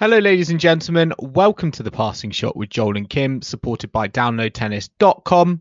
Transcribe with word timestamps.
Hello, 0.00 0.18
ladies 0.18 0.50
and 0.50 0.60
gentlemen. 0.60 1.12
Welcome 1.18 1.72
to 1.72 1.82
the 1.82 1.90
Passing 1.90 2.30
Shot 2.30 2.54
with 2.54 2.70
Joel 2.70 2.96
and 2.96 3.10
Kim, 3.10 3.42
supported 3.42 3.90
by 3.90 4.06
DownloadTennis.com. 4.06 5.60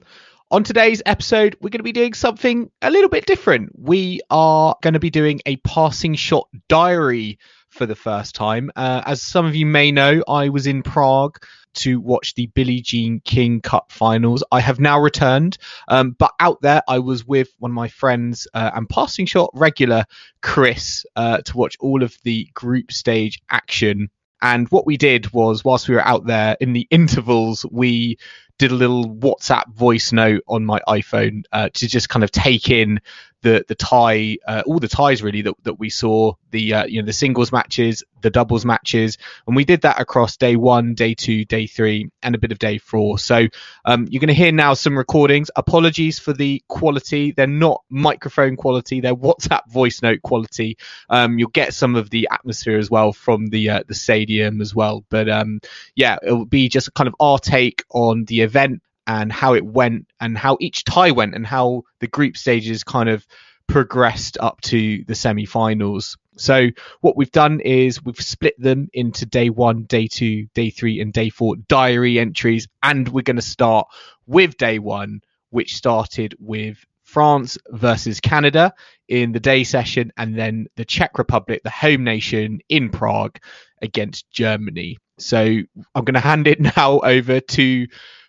On 0.52 0.64
today's 0.64 1.02
episode, 1.08 1.58
we're 1.60 1.72
going 1.72 1.80
to 1.80 1.84
be 1.84 1.92
doing 1.92 2.14
something 2.14 2.70
a 2.84 2.92
little 2.92 3.10
bit 3.10 3.26
different. 3.26 3.72
We 3.76 4.22
are 4.30 4.76
going 4.84 4.94
to 4.94 5.00
be 5.00 5.10
doing 5.10 5.42
a 5.48 5.56
Passing 5.56 6.14
Shot 6.14 6.48
diary 6.68 7.40
for 7.70 7.88
the 7.88 7.96
first 7.96 8.36
time. 8.36 8.70
Uh, 8.76 9.02
as 9.08 9.24
some 9.24 9.48
of 9.48 9.56
you 9.56 9.66
may 9.66 9.92
know, 9.92 10.22
I 10.28 10.50
was 10.50 10.68
in 10.68 10.84
Prague 10.84 11.40
to 11.78 12.00
watch 12.00 12.36
the 12.36 12.46
Billie 12.46 12.82
Jean 12.82 13.22
King 13.26 13.60
Cup 13.60 13.92
finals. 13.92 14.44
I 14.52 14.60
have 14.60 14.80
now 14.80 15.00
returned, 15.00 15.58
um, 15.88 16.12
but 16.12 16.34
out 16.40 16.62
there, 16.62 16.84
I 16.88 17.00
was 17.00 17.26
with 17.26 17.50
one 17.58 17.72
of 17.72 17.76
my 17.76 17.88
friends 17.88 18.48
uh, 18.54 18.70
and 18.76 18.88
passing 18.88 19.26
shot 19.26 19.50
regular, 19.56 20.06
Chris, 20.44 21.08
uh, 21.16 21.40
to 21.40 21.58
watch 21.58 21.76
all 21.80 22.04
of 22.04 22.16
the 22.24 22.48
group 22.54 22.92
stage 22.92 23.42
action 23.50 24.12
and 24.42 24.68
what 24.70 24.86
we 24.86 24.98
did 24.98 25.32
was, 25.34 25.66
whilst 25.66 25.88
we 25.90 25.96
were 25.96 26.06
out 26.06 26.26
there 26.26 26.58
in 26.60 26.74
the 26.74 26.88
intervals, 26.92 27.66
we 27.72 28.18
did 28.58 28.72
a 28.72 28.76
little 28.76 29.06
WhatsApp 29.06 29.74
voice 29.74 30.12
note 30.12 30.44
on 30.48 30.66
my 30.66 30.80
iPhone 30.88 31.44
uh, 31.52 31.70
to 31.74 31.88
just 31.88 32.10
kind 32.10 32.24
of 32.24 32.32
take 32.32 32.70
in 32.70 33.00
the 33.42 33.64
the 33.68 33.76
tie, 33.76 34.38
uh, 34.48 34.64
all 34.66 34.80
the 34.80 34.88
ties 34.88 35.22
really 35.22 35.44
that, 35.44 35.54
that 35.64 35.80
we 35.80 35.90
saw, 35.90 36.34
the 36.52 36.74
uh, 36.74 36.86
you 36.86 37.02
know 37.02 37.06
the 37.06 37.14
singles 37.14 37.52
matches, 37.52 38.04
the 38.22 38.30
doubles 38.30 38.66
matches, 38.66 39.18
and 39.46 39.56
we 39.56 39.64
did 39.64 39.82
that 39.82 40.00
across 40.00 40.38
day 40.38 40.56
one, 40.56 40.96
day 40.96 41.14
two, 41.14 41.46
day 41.46 41.68
three, 41.68 42.10
and 42.24 42.34
a 42.34 42.38
bit 42.38 42.52
of 42.52 42.60
day 42.60 42.78
four. 42.78 43.20
So 43.20 43.48
um, 43.86 44.08
you're 44.10 44.20
going 44.20 44.28
to 44.30 44.34
hear 44.34 44.52
now 44.52 44.74
some 44.74 44.98
recordings. 44.98 45.52
Apologies 45.56 46.18
for 46.18 46.34
the 46.34 46.64
quality; 46.68 47.32
they're 47.32 47.48
not 47.48 47.84
microphone 47.90 48.56
quality; 48.56 49.02
they're 49.02 49.16
WhatsApp 49.16 49.70
voice 49.70 50.02
note 50.02 50.22
quality. 50.24 50.78
Um, 51.10 51.38
you'll 51.38 51.50
get 51.50 51.74
some 51.74 51.96
of 51.96 52.10
the 52.10 52.28
atmosphere 52.32 52.78
as 52.78 52.90
well 52.90 53.14
from 53.14 53.48
the 53.48 53.70
uh, 53.70 53.84
the 53.88 53.96
stadium 53.96 54.62
as 54.62 54.74
well. 54.74 55.06
But 55.10 55.30
um, 55.30 55.60
yeah, 55.96 56.18
it'll 56.24 56.46
be 56.46 56.70
just 56.70 56.94
kind 56.96 57.08
of 57.08 57.16
our 57.20 57.38
take 57.38 57.84
on 57.92 58.26
the 58.26 58.42
event 58.48 58.82
and 59.06 59.32
how 59.32 59.54
it 59.54 59.66
went 59.66 60.08
and 60.20 60.38
how 60.38 60.58
each 60.60 60.84
tie 60.84 61.12
went 61.12 61.36
and 61.36 61.46
how 61.46 61.84
the 62.00 62.08
group 62.08 62.36
stages 62.36 62.84
kind 62.84 63.10
of 63.10 63.26
progressed 63.68 64.38
up 64.40 64.60
to 64.62 65.04
the 65.06 65.16
semi-finals. 65.16 66.18
So 66.38 66.70
what 67.02 67.18
we've 67.18 67.32
done 67.32 67.60
is 67.60 68.04
we've 68.04 68.20
split 68.20 68.60
them 68.60 68.90
into 68.94 69.26
day 69.26 69.50
one, 69.50 69.84
day 69.84 70.08
two, 70.08 70.48
day 70.54 70.70
three, 70.70 71.00
and 71.02 71.12
day 71.12 71.30
four 71.30 71.56
diary 71.56 72.20
entries, 72.20 72.68
and 72.84 73.08
we're 73.10 73.22
going 73.22 73.38
to 73.38 73.42
start 73.42 73.88
with 74.26 74.58
day 74.58 74.80
one, 74.80 75.22
which 75.50 75.76
started 75.76 76.36
with 76.40 76.78
France 77.04 77.58
versus 77.70 78.20
Canada 78.20 78.74
in 79.08 79.32
the 79.32 79.40
day 79.40 79.64
session, 79.64 80.12
and 80.18 80.38
then 80.38 80.68
the 80.76 80.86
Czech 80.86 81.18
Republic, 81.18 81.62
the 81.64 81.70
home 81.70 82.04
nation, 82.04 82.60
in 82.70 82.90
Prague 82.90 83.40
against 83.82 84.30
Germany. 84.32 84.98
So 85.18 85.40
I'm 85.40 86.04
going 86.04 86.14
to 86.14 86.20
hand 86.20 86.48
it 86.48 86.60
now 86.78 87.00
over 87.00 87.40
to 87.40 87.88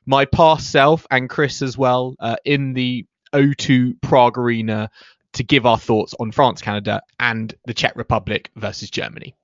my 0.09 0.25
past 0.25 0.71
self 0.71 1.07
and 1.11 1.29
Chris 1.29 1.61
as 1.61 1.77
well 1.77 2.17
uh, 2.19 2.37
in 2.43 2.73
the 2.73 3.05
O2 3.35 4.01
Prague 4.01 4.39
Arena 4.39 4.89
to 5.35 5.45
give 5.45 5.67
our 5.67 5.77
thoughts 5.77 6.15
on 6.19 6.33
France, 6.33 6.63
Canada, 6.63 7.03
and 7.21 7.55
the 7.67 7.75
Czech 7.75 7.95
Republic 7.95 8.51
versus 8.57 8.89
Germany. 8.89 9.37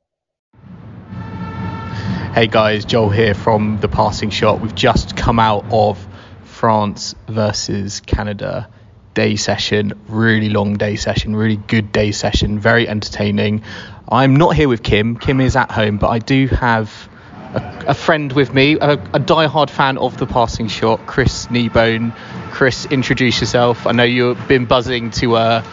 Hey 2.32 2.46
guys, 2.46 2.86
Joel 2.86 3.10
here 3.10 3.34
from 3.34 3.78
The 3.80 3.88
Passing 3.88 4.30
Shot. 4.30 4.62
We've 4.62 4.74
just 4.74 5.18
come 5.18 5.38
out 5.38 5.66
of 5.70 6.04
France 6.44 7.14
versus 7.28 8.00
Canada 8.00 8.70
day 9.12 9.36
session, 9.36 9.92
really 10.08 10.48
long 10.48 10.78
day 10.78 10.96
session, 10.96 11.36
really 11.36 11.56
good 11.56 11.92
day 11.92 12.10
session, 12.10 12.58
very 12.58 12.88
entertaining. 12.88 13.62
I'm 14.08 14.36
not 14.36 14.56
here 14.56 14.70
with 14.70 14.82
Kim. 14.82 15.18
Kim 15.18 15.42
is 15.42 15.56
at 15.56 15.70
home, 15.70 15.98
but 15.98 16.08
I 16.08 16.20
do 16.20 16.46
have 16.46 17.10
a, 17.54 17.84
a 17.88 17.94
friend 17.94 18.32
with 18.32 18.52
me, 18.52 18.76
a, 18.80 18.92
a 19.12 19.18
die-hard 19.18 19.70
fan 19.70 19.98
of 19.98 20.16
the 20.16 20.26
passing 20.26 20.68
shot, 20.68 21.06
Chris 21.06 21.46
Kneebone. 21.46 22.14
Chris, 22.50 22.86
introduce 22.86 23.40
yourself. 23.40 23.86
I 23.86 23.92
know 23.92 24.04
you've 24.04 24.48
been 24.48 24.66
buzzing 24.66 25.10
to 25.12 25.36
uh, 25.36 25.64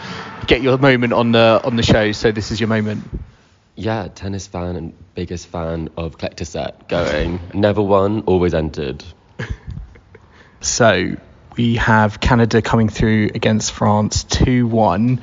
get 0.46 0.62
your 0.62 0.78
moment 0.78 1.12
on 1.12 1.32
the 1.32 1.60
on 1.64 1.76
the 1.76 1.82
show, 1.82 2.12
so 2.12 2.32
this 2.32 2.50
is 2.50 2.60
your 2.60 2.68
moment. 2.68 3.04
Yeah, 3.74 4.08
tennis 4.08 4.46
fan 4.46 4.76
and 4.76 4.94
biggest 5.14 5.46
fan 5.46 5.90
of 5.96 6.18
collector 6.18 6.44
set 6.44 6.88
going. 6.88 7.40
Never 7.54 7.82
won, 7.82 8.22
always 8.22 8.54
entered. 8.54 9.02
so 10.60 11.16
we 11.56 11.76
have 11.76 12.20
Canada 12.20 12.62
coming 12.62 12.88
through 12.88 13.30
against 13.34 13.72
France 13.72 14.24
2 14.24 14.66
1. 14.66 15.22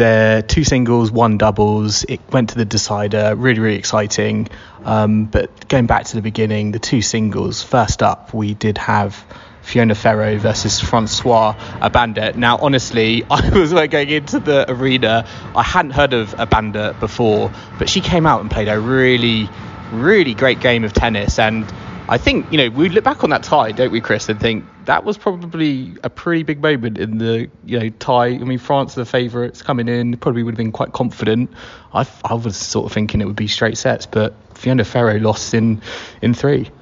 They're 0.00 0.40
two 0.40 0.64
singles, 0.64 1.10
one 1.10 1.36
doubles. 1.36 2.04
It 2.04 2.20
went 2.32 2.48
to 2.48 2.54
the 2.54 2.64
decider. 2.64 3.34
Really, 3.36 3.60
really 3.60 3.76
exciting. 3.76 4.48
Um, 4.82 5.26
but 5.26 5.68
going 5.68 5.84
back 5.84 6.06
to 6.06 6.16
the 6.16 6.22
beginning, 6.22 6.72
the 6.72 6.78
two 6.78 7.02
singles. 7.02 7.62
First 7.62 8.02
up, 8.02 8.32
we 8.32 8.54
did 8.54 8.78
have 8.78 9.22
Fiona 9.60 9.94
Ferro 9.94 10.38
versus 10.38 10.80
Françoise 10.80 11.54
Abanda. 11.80 12.34
Now, 12.34 12.56
honestly, 12.56 13.26
I 13.30 13.50
was 13.50 13.74
like 13.74 13.90
going 13.90 14.08
into 14.08 14.40
the 14.40 14.64
arena. 14.70 15.28
I 15.54 15.62
hadn't 15.62 15.90
heard 15.90 16.14
of 16.14 16.30
Abanda 16.30 16.98
before, 16.98 17.52
but 17.78 17.90
she 17.90 18.00
came 18.00 18.24
out 18.24 18.40
and 18.40 18.50
played 18.50 18.68
a 18.68 18.80
really, 18.80 19.50
really 19.92 20.32
great 20.32 20.60
game 20.60 20.82
of 20.84 20.94
tennis. 20.94 21.38
And 21.38 21.70
I 22.08 22.16
think, 22.16 22.50
you 22.50 22.56
know, 22.56 22.70
we 22.70 22.88
look 22.88 23.04
back 23.04 23.22
on 23.22 23.28
that 23.30 23.42
tie, 23.42 23.72
don't 23.72 23.92
we, 23.92 24.00
Chris, 24.00 24.30
and 24.30 24.40
think 24.40 24.64
that 24.90 25.04
was 25.04 25.16
probably 25.16 25.94
a 26.02 26.10
pretty 26.10 26.42
big 26.42 26.60
moment 26.60 26.98
in 26.98 27.18
the, 27.18 27.48
you 27.64 27.78
know, 27.78 27.88
tie. 27.90 28.26
I 28.26 28.38
mean, 28.38 28.58
France 28.58 28.96
are 28.96 29.02
the 29.02 29.06
favourites 29.06 29.62
coming 29.62 29.86
in, 29.86 30.16
probably 30.16 30.42
would 30.42 30.54
have 30.54 30.58
been 30.58 30.72
quite 30.72 30.92
confident. 30.92 31.52
I, 31.94 32.08
I 32.24 32.34
was 32.34 32.56
sort 32.56 32.86
of 32.86 32.92
thinking 32.92 33.20
it 33.20 33.26
would 33.26 33.36
be 33.36 33.46
straight 33.46 33.78
sets, 33.78 34.06
but 34.06 34.34
Fiona 34.58 34.82
Ferro 34.82 35.16
lost 35.20 35.54
in, 35.54 35.80
in 36.20 36.34
three. 36.34 36.72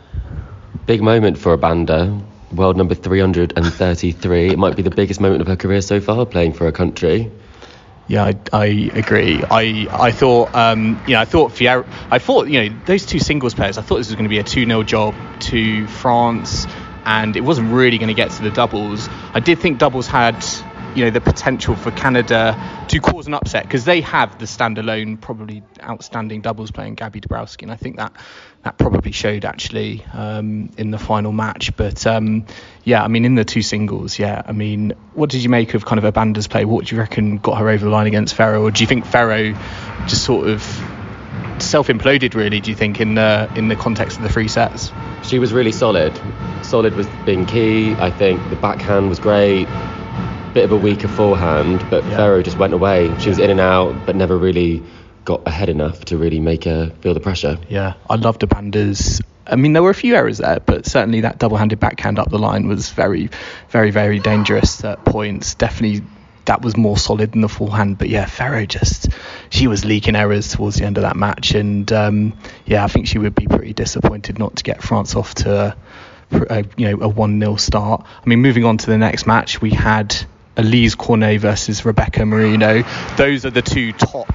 Big 0.86 1.02
moment 1.02 1.36
for 1.36 1.54
Abanda. 1.54 2.18
World 2.50 2.78
number 2.78 2.94
333. 2.94 4.48
it 4.48 4.58
might 4.58 4.74
be 4.74 4.80
the 4.80 4.88
biggest 4.88 5.20
moment 5.20 5.42
of 5.42 5.46
her 5.46 5.56
career 5.56 5.82
so 5.82 6.00
far, 6.00 6.24
playing 6.24 6.54
for 6.54 6.64
her 6.64 6.72
country. 6.72 7.30
Yeah, 8.06 8.24
I, 8.24 8.34
I, 8.54 8.64
agree. 8.94 9.44
I 9.50 9.86
I 9.92 10.12
thought 10.12 10.54
um, 10.54 10.98
you 11.06 11.12
know 11.12 11.20
I 11.20 11.26
thought 11.26 11.52
Fier- 11.52 11.84
I 12.10 12.18
thought 12.18 12.48
you 12.48 12.70
know 12.70 12.76
those 12.86 13.04
two 13.04 13.18
singles 13.18 13.52
pairs. 13.52 13.76
I 13.76 13.82
thought 13.82 13.98
this 13.98 14.08
was 14.08 14.14
going 14.14 14.24
to 14.24 14.30
be 14.30 14.38
a 14.38 14.44
2-0 14.44 14.86
job 14.86 15.14
to 15.40 15.86
France, 15.88 16.66
and 17.08 17.36
it 17.38 17.40
wasn't 17.40 17.72
really 17.72 17.96
going 17.96 18.08
to 18.08 18.14
get 18.14 18.30
to 18.30 18.42
the 18.42 18.50
doubles. 18.50 19.08
I 19.32 19.40
did 19.40 19.58
think 19.58 19.78
doubles 19.78 20.06
had 20.06 20.44
you 20.94 21.04
know 21.04 21.10
the 21.10 21.20
potential 21.20 21.74
for 21.74 21.90
Canada 21.90 22.56
to 22.88 23.00
cause 23.00 23.26
an 23.26 23.34
upset 23.34 23.64
because 23.64 23.84
they 23.84 24.02
have 24.02 24.38
the 24.38 24.44
standalone 24.44 25.20
probably 25.20 25.62
outstanding 25.82 26.42
doubles 26.42 26.70
playing 26.70 26.96
Gabby 26.96 27.20
Dabrowski, 27.20 27.62
and 27.62 27.72
I 27.72 27.76
think 27.76 27.96
that 27.96 28.12
that 28.62 28.76
probably 28.76 29.12
showed 29.12 29.46
actually 29.46 30.04
um, 30.12 30.70
in 30.76 30.90
the 30.90 30.98
final 30.98 31.32
match. 31.32 31.74
But 31.76 32.06
um, 32.06 32.44
yeah, 32.84 33.02
I 33.02 33.08
mean, 33.08 33.24
in 33.24 33.36
the 33.36 33.44
two 33.44 33.62
singles, 33.62 34.18
yeah, 34.18 34.42
I 34.44 34.52
mean, 34.52 34.92
what 35.14 35.30
did 35.30 35.42
you 35.42 35.48
make 35.48 35.72
of 35.72 35.86
kind 35.86 36.02
of 36.02 36.12
Abanda's 36.12 36.46
play? 36.46 36.66
What 36.66 36.86
do 36.86 36.94
you 36.94 37.00
reckon 37.00 37.38
got 37.38 37.56
her 37.58 37.70
over 37.70 37.86
the 37.86 37.90
line 37.90 38.06
against 38.06 38.34
Ferro, 38.34 38.64
or 38.64 38.70
do 38.70 38.82
you 38.82 38.86
think 38.86 39.06
Ferro 39.06 39.52
just 40.06 40.24
sort 40.24 40.48
of 40.48 40.62
self 41.62 41.88
imploded? 41.88 42.34
Really, 42.34 42.60
do 42.60 42.70
you 42.70 42.76
think 42.76 43.00
in 43.00 43.14
the 43.14 43.50
in 43.56 43.68
the 43.68 43.76
context 43.76 44.16
of 44.16 44.22
the 44.22 44.28
three 44.28 44.48
sets? 44.48 44.92
She 45.22 45.38
was 45.38 45.52
really 45.52 45.72
solid. 45.72 46.18
Solid 46.62 46.94
was 46.94 47.06
being 47.24 47.46
key. 47.46 47.94
I 47.94 48.10
think 48.10 48.48
the 48.50 48.56
backhand 48.56 49.08
was 49.08 49.18
great. 49.18 49.66
Bit 50.54 50.64
of 50.64 50.72
a 50.72 50.76
weaker 50.76 51.08
forehand, 51.08 51.84
but 51.90 52.04
yeah. 52.04 52.16
Ferro 52.16 52.42
just 52.42 52.58
went 52.58 52.72
away. 52.72 53.16
She 53.18 53.28
was 53.28 53.38
in 53.38 53.50
and 53.50 53.60
out, 53.60 54.06
but 54.06 54.16
never 54.16 54.36
really 54.36 54.82
got 55.24 55.46
ahead 55.46 55.68
enough 55.68 56.06
to 56.06 56.16
really 56.16 56.40
make 56.40 56.64
her 56.64 56.90
feel 57.02 57.12
the 57.12 57.20
pressure. 57.20 57.58
Yeah, 57.68 57.94
I 58.08 58.14
loved 58.16 58.40
the 58.40 58.46
Abanda's. 58.46 59.20
I 59.46 59.56
mean, 59.56 59.74
there 59.74 59.82
were 59.82 59.90
a 59.90 59.94
few 59.94 60.14
errors 60.14 60.38
there, 60.38 60.60
but 60.60 60.86
certainly 60.86 61.20
that 61.22 61.38
double-handed 61.38 61.78
backhand 61.78 62.18
up 62.18 62.30
the 62.30 62.38
line 62.38 62.66
was 62.66 62.90
very, 62.90 63.30
very, 63.70 63.90
very 63.90 64.18
dangerous 64.18 64.82
at 64.84 65.04
points. 65.04 65.54
Definitely, 65.54 66.02
that 66.46 66.62
was 66.62 66.76
more 66.76 66.96
solid 66.96 67.32
than 67.32 67.42
the 67.42 67.48
forehand. 67.48 67.98
But 67.98 68.08
yeah, 68.08 68.24
Ferro 68.24 68.64
just 68.66 69.08
she 69.50 69.66
was 69.66 69.84
leaking 69.84 70.16
errors 70.16 70.52
towards 70.52 70.76
the 70.76 70.84
end 70.84 70.98
of 70.98 71.02
that 71.02 71.16
match, 71.16 71.52
and 71.54 71.90
um, 71.92 72.38
yeah, 72.66 72.84
I 72.84 72.88
think 72.88 73.06
she 73.06 73.18
would 73.18 73.34
be 73.34 73.46
pretty 73.46 73.72
disappointed 73.72 74.38
not 74.38 74.56
to 74.56 74.64
get 74.64 74.82
France 74.82 75.14
off 75.14 75.34
to 75.36 75.76
a 76.30 76.64
you 76.76 76.90
know 76.90 77.04
a 77.04 77.08
one 77.08 77.40
0 77.40 77.56
start. 77.56 78.04
I 78.04 78.28
mean, 78.28 78.40
moving 78.40 78.64
on 78.64 78.78
to 78.78 78.86
the 78.86 78.98
next 78.98 79.26
match, 79.26 79.60
we 79.60 79.70
had 79.70 80.14
Alizé 80.56 80.96
Cornet 80.96 81.40
versus 81.40 81.84
Rebecca 81.84 82.26
Marino. 82.26 82.82
Those 83.16 83.46
are 83.46 83.50
the 83.50 83.62
two 83.62 83.92
top 83.92 84.28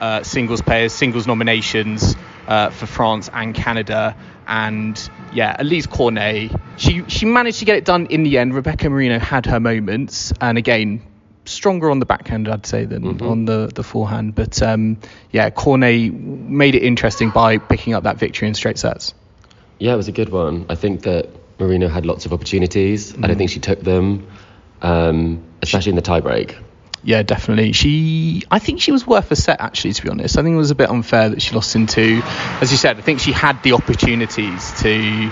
uh, 0.00 0.22
singles 0.22 0.62
players, 0.62 0.92
singles 0.92 1.26
nominations 1.26 2.16
uh, 2.48 2.70
for 2.70 2.86
France 2.86 3.28
and 3.32 3.54
Canada. 3.54 4.16
And 4.46 5.10
yeah, 5.32 5.56
Alizé 5.56 5.88
Cornet, 5.88 6.50
she 6.76 7.04
she 7.08 7.26
managed 7.26 7.60
to 7.60 7.64
get 7.64 7.76
it 7.76 7.84
done 7.84 8.06
in 8.06 8.24
the 8.24 8.38
end. 8.38 8.54
Rebecca 8.54 8.88
Marino 8.90 9.18
had 9.18 9.46
her 9.46 9.60
moments, 9.60 10.32
and 10.40 10.58
again, 10.58 11.02
stronger 11.50 11.90
on 11.90 11.98
the 11.98 12.06
backhand, 12.06 12.48
I'd 12.48 12.66
say, 12.66 12.84
than 12.84 13.02
Mm-hmm. 13.02 13.26
on 13.26 13.44
the, 13.44 13.70
the 13.74 13.82
forehand. 13.82 14.34
But 14.34 14.62
um, 14.62 14.98
yeah, 15.30 15.50
Cornet 15.50 16.12
made 16.12 16.74
it 16.74 16.82
interesting 16.82 17.30
by 17.30 17.58
picking 17.58 17.94
up 17.94 18.04
that 18.04 18.18
victory 18.18 18.48
in 18.48 18.54
straight 18.54 18.78
sets. 18.78 19.14
Yeah, 19.78 19.94
it 19.94 19.96
was 19.96 20.08
a 20.08 20.12
good 20.12 20.28
one. 20.30 20.66
I 20.68 20.74
think 20.74 21.02
that 21.02 21.28
Marino 21.58 21.88
had 21.88 22.06
lots 22.06 22.26
of 22.26 22.32
opportunities. 22.32 23.14
I 23.16 23.26
don't 23.26 23.36
think 23.36 23.50
she 23.50 23.60
took 23.60 23.80
them, 23.80 24.26
um, 24.82 25.42
especially 25.62 25.90
in 25.90 25.96
the 25.96 26.02
tiebreak. 26.02 26.56
Yeah, 27.02 27.22
definitely. 27.22 27.72
She, 27.72 28.42
I 28.50 28.58
think 28.58 28.82
she 28.82 28.92
was 28.92 29.06
worth 29.06 29.30
a 29.30 29.36
set 29.36 29.60
actually. 29.62 29.94
To 29.94 30.02
be 30.02 30.10
honest, 30.10 30.36
I 30.36 30.42
think 30.42 30.52
it 30.52 30.58
was 30.58 30.70
a 30.70 30.74
bit 30.74 30.90
unfair 30.90 31.30
that 31.30 31.40
she 31.40 31.54
lost 31.54 31.74
in 31.74 31.86
two. 31.86 32.20
As 32.24 32.70
you 32.70 32.76
said, 32.76 32.98
I 32.98 33.00
think 33.00 33.20
she 33.20 33.32
had 33.32 33.62
the 33.62 33.72
opportunities 33.72 34.82
to 34.82 35.30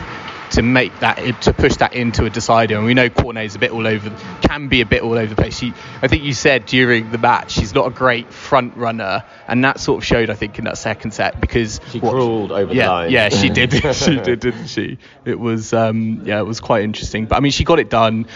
to 0.52 0.62
make 0.62 0.98
that 1.00 1.16
to 1.42 1.52
push 1.52 1.76
that 1.76 1.94
into 1.94 2.24
a 2.24 2.30
decider. 2.30 2.76
And 2.76 2.84
we 2.84 2.94
know 2.94 3.08
Cornet's 3.08 3.54
a 3.54 3.58
bit 3.58 3.70
all 3.70 3.86
over, 3.86 4.10
can 4.42 4.68
be 4.68 4.80
a 4.80 4.86
bit 4.86 5.02
all 5.02 5.12
over 5.14 5.26
the 5.26 5.40
place. 5.40 5.58
She, 5.58 5.72
I 6.02 6.08
think 6.08 6.22
you 6.22 6.32
said 6.32 6.66
during 6.66 7.10
the 7.10 7.18
match, 7.18 7.52
she's 7.52 7.74
not 7.74 7.86
a 7.86 7.90
great 7.90 8.32
front 8.32 8.76
runner, 8.76 9.24
and 9.46 9.64
that 9.64 9.80
sort 9.80 9.98
of 10.02 10.06
showed 10.06 10.30
I 10.30 10.34
think 10.34 10.58
in 10.58 10.64
that 10.64 10.78
second 10.78 11.12
set 11.12 11.40
because 11.40 11.80
She 11.90 12.00
what- 12.00 12.12
crawled 12.12 12.52
over 12.52 12.72
yeah, 12.72 12.84
the 12.84 12.90
line. 12.90 13.10
Yeah, 13.10 13.28
she 13.28 13.50
did. 13.50 13.72
she 13.94 14.16
did, 14.18 14.40
didn't 14.40 14.68
she? 14.68 14.98
It 15.24 15.38
was, 15.38 15.72
um, 15.72 16.22
yeah, 16.24 16.38
it 16.40 16.46
was 16.46 16.60
quite 16.60 16.84
interesting. 16.84 17.26
But 17.26 17.36
I 17.36 17.40
mean, 17.40 17.52
she 17.52 17.64
got 17.64 17.78
it 17.78 17.90
done. 17.90 18.26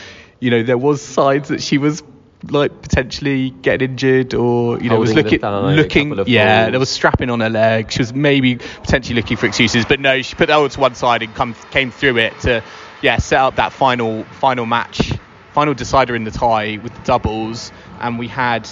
You 0.41 0.51
know, 0.51 0.63
there 0.63 0.79
was 0.79 1.01
signs 1.01 1.49
that 1.49 1.63
she 1.63 1.79
was 1.79 2.03
like 2.51 2.83
potentially 2.83 3.51
getting 3.51 3.91
injured, 3.91 4.35
or 4.35 4.81
you 4.81 4.89
know, 4.89 4.99
was 4.99 5.11
Holding 5.11 5.17
the 5.17 5.23
looking, 5.23 5.41
thigh, 5.41 5.75
looking. 5.75 6.25
Yeah, 6.27 6.65
balls. 6.65 6.71
there 6.73 6.81
was 6.81 6.91
strapping 6.91 7.31
on 7.31 7.41
her 7.41 7.51
leg. 7.51 7.91
She 7.91 8.01
was 8.01 8.13
maybe 8.13 8.57
potentially 8.57 9.15
looking 9.15 9.37
for 9.37 9.47
excuses, 9.47 9.85
but 9.85 10.01
no, 10.01 10.23
she 10.23 10.35
put 10.35 10.49
that 10.49 10.55
all 10.55 10.69
to 10.69 10.81
one 10.81 10.95
side 10.95 11.23
and 11.23 11.35
come 11.35 11.55
came 11.71 11.91
through 11.91 12.19
it 12.19 12.39
to, 12.41 12.63
yeah, 13.01 13.19
set 13.19 13.41
up 13.41 13.57
that 13.57 13.73
final 13.73 14.25
final 14.41 14.67
match, 14.67 15.13
final 15.53 15.75
decider 15.75 16.15
in 16.15 16.25
the 16.25 16.31
tie 16.31 16.79
with 16.83 16.95
the 16.95 17.03
doubles, 17.03 17.73
and 18.01 18.19
we 18.19 18.29
had 18.29 18.69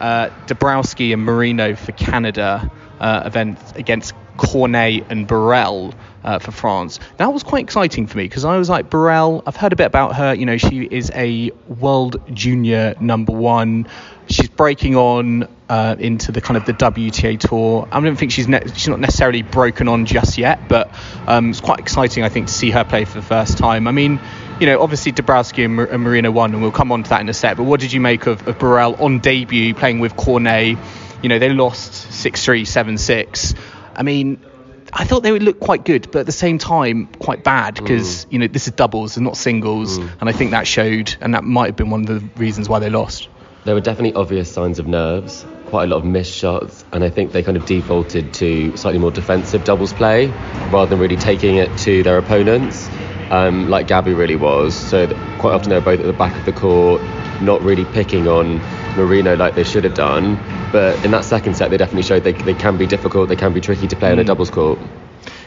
uh, 0.00 0.30
Dabrowski 0.46 1.12
and 1.12 1.22
Marino 1.22 1.74
for 1.74 1.92
Canada 1.92 2.70
uh, 3.00 3.22
event 3.26 3.58
against 3.76 4.14
Cornet 4.38 5.04
and 5.10 5.28
Burel 5.28 5.94
uh, 6.24 6.38
for 6.38 6.50
France. 6.50 6.98
That 7.18 7.32
was 7.32 7.42
quite 7.42 7.64
exciting 7.64 8.06
for 8.06 8.16
me 8.18 8.24
because 8.24 8.44
I 8.44 8.56
was 8.56 8.70
like, 8.70 8.88
Burel, 8.88 9.42
I've 9.46 9.56
heard 9.56 9.72
a 9.72 9.76
bit 9.76 9.86
about 9.86 10.16
her. 10.16 10.34
You 10.34 10.46
know, 10.46 10.56
she 10.56 10.84
is 10.84 11.10
a 11.14 11.50
world 11.66 12.22
junior 12.32 12.94
number 13.00 13.32
one. 13.32 13.86
She's 14.28 14.48
breaking 14.48 14.96
on 14.96 15.48
uh, 15.68 15.96
into 15.98 16.32
the 16.32 16.40
kind 16.40 16.56
of 16.56 16.66
the 16.66 16.74
WTA 16.74 17.38
tour. 17.40 17.88
I 17.90 18.00
don't 18.00 18.16
think 18.16 18.32
she's 18.32 18.48
ne- 18.48 18.66
she's 18.74 18.88
not 18.88 19.00
necessarily 19.00 19.42
broken 19.42 19.88
on 19.88 20.06
just 20.06 20.38
yet, 20.38 20.68
but 20.68 20.90
um, 21.26 21.50
it's 21.50 21.60
quite 21.60 21.78
exciting, 21.78 22.24
I 22.24 22.28
think, 22.28 22.48
to 22.48 22.52
see 22.52 22.70
her 22.70 22.84
play 22.84 23.04
for 23.04 23.14
the 23.14 23.26
first 23.26 23.58
time. 23.58 23.86
I 23.88 23.92
mean, 23.92 24.20
you 24.60 24.66
know, 24.66 24.82
obviously 24.82 25.12
Dabrowski 25.12 25.64
and, 25.64 25.78
and 25.78 26.02
Marino 26.02 26.30
won, 26.30 26.52
and 26.52 26.62
we'll 26.62 26.72
come 26.72 26.92
on 26.92 27.02
to 27.04 27.10
that 27.10 27.20
in 27.20 27.28
a 27.28 27.34
sec. 27.34 27.56
But 27.56 27.64
what 27.64 27.80
did 27.80 27.92
you 27.92 28.00
make 28.00 28.26
of, 28.26 28.46
of 28.46 28.58
Burel 28.58 29.00
on 29.00 29.20
debut 29.20 29.74
playing 29.74 30.00
with 30.00 30.16
Cornet? 30.16 30.76
You 31.22 31.28
know, 31.28 31.38
they 31.38 31.48
lost 31.48 32.12
6 32.12 32.44
3, 32.44 32.64
7 32.64 32.98
6. 32.98 33.54
I 33.98 34.04
mean, 34.04 34.40
I 34.92 35.04
thought 35.04 35.24
they 35.24 35.32
would 35.32 35.42
look 35.42 35.58
quite 35.58 35.84
good, 35.84 36.10
but 36.12 36.20
at 36.20 36.26
the 36.26 36.32
same 36.32 36.56
time, 36.56 37.08
quite 37.18 37.42
bad 37.42 37.74
because, 37.74 38.26
you 38.30 38.38
know, 38.38 38.46
this 38.46 38.68
is 38.68 38.72
doubles 38.74 39.16
and 39.16 39.26
not 39.26 39.36
singles. 39.36 39.98
And 39.98 40.28
I 40.28 40.32
think 40.32 40.52
that 40.52 40.66
showed, 40.66 41.16
and 41.20 41.34
that 41.34 41.42
might 41.44 41.66
have 41.66 41.76
been 41.76 41.90
one 41.90 42.02
of 42.02 42.06
the 42.06 42.40
reasons 42.40 42.68
why 42.68 42.78
they 42.78 42.88
lost. 42.88 43.28
There 43.64 43.74
were 43.74 43.80
definitely 43.80 44.14
obvious 44.14 44.50
signs 44.50 44.78
of 44.78 44.86
nerves, 44.86 45.44
quite 45.66 45.84
a 45.84 45.86
lot 45.88 45.96
of 45.98 46.04
missed 46.04 46.32
shots, 46.32 46.84
and 46.92 47.02
I 47.02 47.10
think 47.10 47.32
they 47.32 47.42
kind 47.42 47.56
of 47.56 47.66
defaulted 47.66 48.32
to 48.34 48.74
slightly 48.76 49.00
more 49.00 49.10
defensive 49.10 49.64
doubles 49.64 49.92
play 49.92 50.28
rather 50.70 50.86
than 50.86 51.00
really 51.00 51.16
taking 51.16 51.56
it 51.56 51.76
to 51.78 52.04
their 52.04 52.16
opponents, 52.16 52.88
um, 53.30 53.68
like 53.68 53.88
Gabby 53.88 54.14
really 54.14 54.36
was. 54.36 54.74
So 54.74 55.08
quite 55.38 55.54
often 55.54 55.70
they 55.70 55.74
were 55.74 55.82
both 55.84 56.00
at 56.00 56.06
the 56.06 56.12
back 56.12 56.38
of 56.38 56.46
the 56.46 56.52
court, 56.52 57.02
not 57.42 57.60
really 57.62 57.84
picking 57.84 58.28
on 58.28 58.60
Marino 58.98 59.36
like 59.36 59.54
they 59.54 59.64
should 59.64 59.84
have 59.84 59.94
done. 59.94 60.36
But 60.72 61.02
in 61.04 61.10
that 61.12 61.24
second 61.24 61.56
set, 61.56 61.70
they 61.70 61.76
definitely 61.76 62.02
showed 62.02 62.24
they, 62.24 62.32
they 62.32 62.54
can 62.54 62.76
be 62.76 62.86
difficult, 62.86 63.28
they 63.28 63.36
can 63.36 63.52
be 63.52 63.60
tricky 63.60 63.86
to 63.88 63.96
play 63.96 64.12
on 64.12 64.18
a 64.18 64.24
doubles 64.24 64.50
court. 64.50 64.78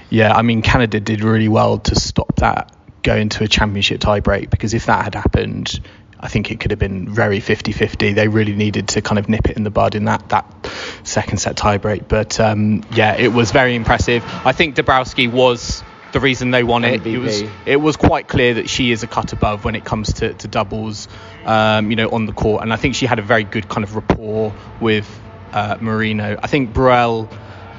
Yeah, 0.09 0.33
I 0.33 0.42
mean, 0.42 0.62
Canada 0.62 1.00
did 1.00 1.24
really 1.24 1.48
well 1.48 1.77
to 1.80 1.95
stop 1.95 2.36
that 2.38 2.75
going 3.03 3.30
to 3.30 3.44
a 3.44 3.48
championship 3.48 4.00
tiebreak 4.00 4.50
because 4.50 4.74
if 4.74 4.86
that 4.88 5.03
had 5.03 5.15
happened, 5.15 5.80
I 6.19 6.27
think 6.27 6.51
it 6.51 6.59
could 6.59 6.71
have 6.71 6.80
been 6.80 7.09
very 7.09 7.39
50 7.39 7.71
50. 7.71 8.13
They 8.13 8.27
really 8.27 8.56
needed 8.56 8.89
to 8.89 9.01
kind 9.01 9.18
of 9.18 9.27
nip 9.27 9.50
it 9.50 9.57
in 9.57 9.63
the 9.63 9.71
bud 9.71 9.95
in 9.95 10.06
that, 10.06 10.30
that 10.30 10.45
second 11.03 11.38
set 11.38 11.56
tiebreak. 11.56 12.07
But 12.07 12.39
um, 12.39 12.83
yeah, 12.94 13.15
it 13.15 13.30
was 13.30 13.51
very 13.51 13.75
impressive. 13.75 14.24
I 14.45 14.51
think 14.51 14.75
Dabrowski 14.75 15.31
was 15.31 15.83
the 16.13 16.19
reason 16.19 16.52
they 16.52 16.63
won 16.63 16.84
it. 16.84 17.06
It 17.06 17.18
was, 17.18 17.44
it 17.66 17.78
was 17.78 17.96
quite 17.96 18.28
clear 18.28 18.56
that 18.56 18.69
she 18.69 18.92
is 18.92 19.04
a 19.04 19.08
cut 19.08 19.34
above 19.34 19.66
when 19.66 19.75
it 19.75 19.86
comes 19.86 20.13
to, 20.13 20.34
to 20.34 20.48
doubles, 20.48 21.08
um, 21.46 21.90
you 21.90 21.96
know, 21.96 22.10
on 22.10 22.25
the 22.25 22.34
court. 22.34 22.63
And 22.63 22.74
I 22.74 22.75
think 22.75 22.96
she 22.96 23.06
had 23.06 23.19
a 23.19 23.24
very 23.24 23.44
good 23.44 23.69
kind 23.69 23.84
of 23.84 23.96
rapport 23.96 24.54
with 24.80 25.08
uh, 25.54 25.78
Marino. 25.80 26.38
I 26.42 26.48
think 26.48 26.74
Burel. 26.74 27.30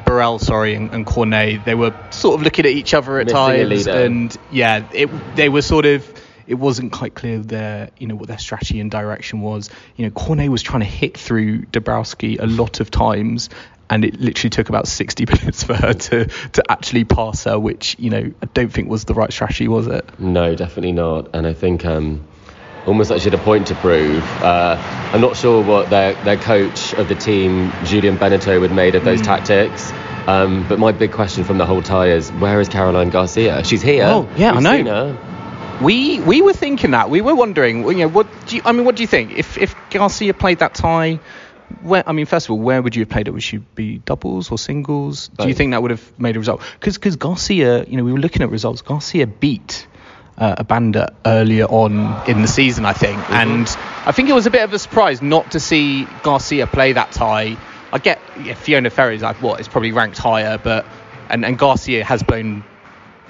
Burel, 0.04 0.40
sorry, 0.40 0.74
and, 0.74 0.92
and 0.92 1.06
Cornet, 1.06 1.64
they 1.64 1.76
were 1.76 1.94
sort 2.10 2.34
of 2.34 2.42
looking 2.42 2.66
at 2.66 2.72
each 2.72 2.92
other 2.92 3.20
at 3.20 3.28
times, 3.28 3.86
and 3.86 4.36
yeah, 4.50 4.84
it, 4.92 5.08
they 5.36 5.48
were 5.48 5.62
sort 5.62 5.86
of. 5.86 6.12
It 6.44 6.56
wasn't 6.56 6.90
quite 6.90 7.14
clear 7.14 7.38
their, 7.38 7.90
you 7.98 8.08
know, 8.08 8.16
what 8.16 8.26
their 8.26 8.36
strategy 8.36 8.80
and 8.80 8.90
direction 8.90 9.40
was. 9.42 9.70
You 9.96 10.04
know, 10.04 10.10
Cornet 10.10 10.50
was 10.50 10.60
trying 10.60 10.80
to 10.80 10.86
hit 10.86 11.16
through 11.16 11.66
Dabrowski 11.66 12.40
a 12.40 12.46
lot 12.46 12.80
of 12.80 12.90
times, 12.90 13.48
and 13.92 14.04
it 14.04 14.20
literally 14.20 14.50
took 14.50 14.68
about 14.68 14.88
60 14.88 15.26
minutes 15.34 15.62
for 15.64 15.74
her 15.74 15.92
to 15.92 16.24
to 16.26 16.62
actually 16.70 17.04
pass 17.04 17.44
her, 17.44 17.58
which 17.58 17.94
you 17.98 18.10
know 18.10 18.30
I 18.42 18.46
don't 18.54 18.72
think 18.72 18.88
was 18.88 19.04
the 19.04 19.14
right 19.14 19.32
strategy, 19.32 19.68
was 19.68 19.86
it? 19.86 20.04
No, 20.18 20.54
definitely 20.54 20.92
not. 20.92 21.28
And 21.34 21.46
I 21.46 21.52
think 21.52 21.84
um, 21.84 22.26
almost 22.86 23.10
like 23.10 23.20
she 23.20 23.30
had 23.30 23.38
a 23.38 23.42
point 23.42 23.66
to 23.68 23.74
prove. 23.76 24.24
Uh, 24.42 24.76
I'm 25.12 25.20
not 25.20 25.36
sure 25.36 25.62
what 25.62 25.90
their, 25.90 26.14
their 26.24 26.36
coach 26.38 26.94
of 26.94 27.08
the 27.08 27.14
team, 27.14 27.70
Julien 27.84 28.16
Benneteau, 28.16 28.58
would 28.60 28.72
made 28.72 28.94
of 28.94 29.04
those 29.04 29.20
Hmm. 29.20 29.26
tactics. 29.26 29.92
Um, 30.26 30.66
but 30.68 30.78
my 30.78 30.92
big 30.92 31.12
question 31.12 31.44
from 31.44 31.58
the 31.58 31.66
whole 31.66 31.82
tie 31.82 32.10
is 32.10 32.30
where 32.32 32.60
is 32.60 32.68
Caroline 32.68 33.10
Garcia? 33.10 33.62
She's 33.64 33.82
here. 33.82 34.06
Oh, 34.06 34.28
yeah, 34.36 34.50
I 34.50 34.54
We've 34.54 34.62
know. 34.62 34.76
seen 34.76 34.86
her. 34.86 35.18
We 35.82 36.20
we 36.20 36.42
were 36.42 36.52
thinking 36.52 36.92
that. 36.92 37.10
We 37.10 37.20
were 37.22 37.34
wondering, 37.34 37.84
you 37.88 37.94
know, 37.94 38.08
what 38.08 38.26
do 38.46 38.56
you, 38.56 38.62
I 38.64 38.70
mean, 38.72 38.84
what 38.84 38.94
do 38.96 39.02
you 39.02 39.08
think? 39.08 39.32
If 39.36 39.58
if 39.58 39.74
Garcia 39.90 40.32
played 40.32 40.60
that 40.60 40.74
tie, 40.74 41.18
where 41.82 42.02
I 42.06 42.12
mean, 42.12 42.26
first 42.26 42.46
of 42.46 42.50
all, 42.52 42.58
where 42.58 42.82
would 42.82 42.94
you 42.94 43.02
have 43.02 43.08
played 43.08 43.28
it? 43.28 43.30
Would 43.32 43.42
she 43.42 43.58
be 43.58 43.98
doubles 43.98 44.50
or 44.50 44.58
singles? 44.58 45.28
Do 45.28 45.48
you 45.48 45.54
think 45.54 45.72
that 45.72 45.82
would 45.82 45.90
have 45.90 46.18
made 46.18 46.36
a 46.36 46.38
result? 46.38 46.62
Because 46.80 47.16
Garcia, 47.16 47.84
you 47.84 47.96
know, 47.96 48.04
we 48.04 48.12
were 48.12 48.18
looking 48.18 48.42
at 48.42 48.50
results. 48.50 48.82
Garcia 48.82 49.26
beat 49.26 49.86
uh, 50.38 50.62
Abanda 50.62 51.14
earlier 51.24 51.66
on 51.66 52.28
in 52.28 52.42
the 52.42 52.48
season, 52.48 52.84
I 52.84 52.92
think, 52.92 53.18
and 53.30 53.68
I 54.06 54.12
think 54.12 54.28
it 54.28 54.34
was 54.34 54.46
a 54.46 54.50
bit 54.50 54.62
of 54.62 54.72
a 54.72 54.78
surprise 54.78 55.22
not 55.22 55.52
to 55.52 55.60
see 55.60 56.06
Garcia 56.22 56.66
play 56.66 56.92
that 56.92 57.12
tie. 57.12 57.56
I 57.92 57.98
get 57.98 58.20
yeah, 58.40 58.54
Fiona 58.54 58.90
Ferro's 58.90 59.22
like 59.22 59.42
what 59.42 59.60
is 59.60 59.68
probably 59.68 59.92
ranked 59.92 60.18
higher, 60.18 60.58
but 60.58 60.86
and, 61.28 61.44
and 61.44 61.58
Garcia 61.58 62.04
has 62.04 62.22
blown 62.22 62.64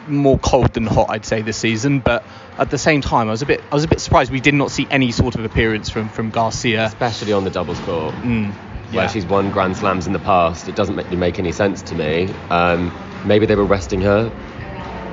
more 0.08 0.38
cold 0.38 0.74
than 0.74 0.86
hot, 0.86 1.10
I'd 1.10 1.24
say, 1.24 1.42
this 1.42 1.56
season. 1.56 2.00
But 2.00 2.24
at 2.58 2.70
the 2.70 2.78
same 2.78 3.00
time, 3.00 3.28
I 3.28 3.30
was 3.30 3.42
a 3.42 3.46
bit, 3.46 3.62
I 3.70 3.74
was 3.74 3.84
a 3.84 3.88
bit 3.88 4.00
surprised 4.00 4.30
we 4.30 4.40
did 4.40 4.54
not 4.54 4.70
see 4.70 4.86
any 4.90 5.10
sort 5.12 5.34
of 5.34 5.44
appearance 5.44 5.90
from 5.90 6.08
from 6.08 6.30
Garcia. 6.30 6.84
Especially 6.84 7.32
on 7.32 7.44
the 7.44 7.50
doubles 7.50 7.78
court. 7.80 8.14
Mm, 8.16 8.52
Where 8.92 9.08
she's 9.08 9.24
won 9.26 9.50
Grand 9.50 9.76
Slams 9.76 10.06
in 10.06 10.12
the 10.12 10.18
past. 10.18 10.68
It 10.68 10.76
doesn't 10.76 10.94
make, 10.96 11.10
make 11.12 11.38
any 11.38 11.52
sense 11.52 11.82
to 11.82 11.94
me. 11.94 12.28
Um, 12.50 12.92
maybe 13.24 13.46
they 13.46 13.56
were 13.56 13.64
resting 13.64 14.02
her, 14.02 14.30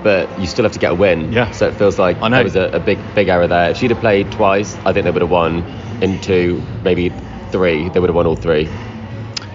but 0.03 0.27
you 0.39 0.47
still 0.47 0.63
have 0.63 0.73
to 0.73 0.79
get 0.79 0.91
a 0.91 0.95
win. 0.95 1.31
Yeah. 1.31 1.51
So 1.51 1.67
it 1.67 1.75
feels 1.75 1.97
like 1.97 2.17
I 2.21 2.27
know. 2.27 2.37
there 2.37 2.43
was 2.43 2.55
a, 2.55 2.69
a 2.73 2.79
big, 2.79 2.99
big 3.15 3.29
error 3.29 3.47
there. 3.47 3.71
If 3.71 3.77
she'd 3.77 3.91
have 3.91 3.99
played 4.01 4.31
twice, 4.31 4.75
I 4.85 4.91
think 4.93 5.05
they 5.05 5.11
would 5.11 5.21
have 5.21 5.31
won. 5.31 5.63
In 6.01 6.19
two, 6.21 6.61
maybe 6.83 7.11
three, 7.51 7.89
they 7.89 7.99
would 7.99 8.09
have 8.09 8.15
won 8.15 8.25
all 8.27 8.35
three. 8.35 8.67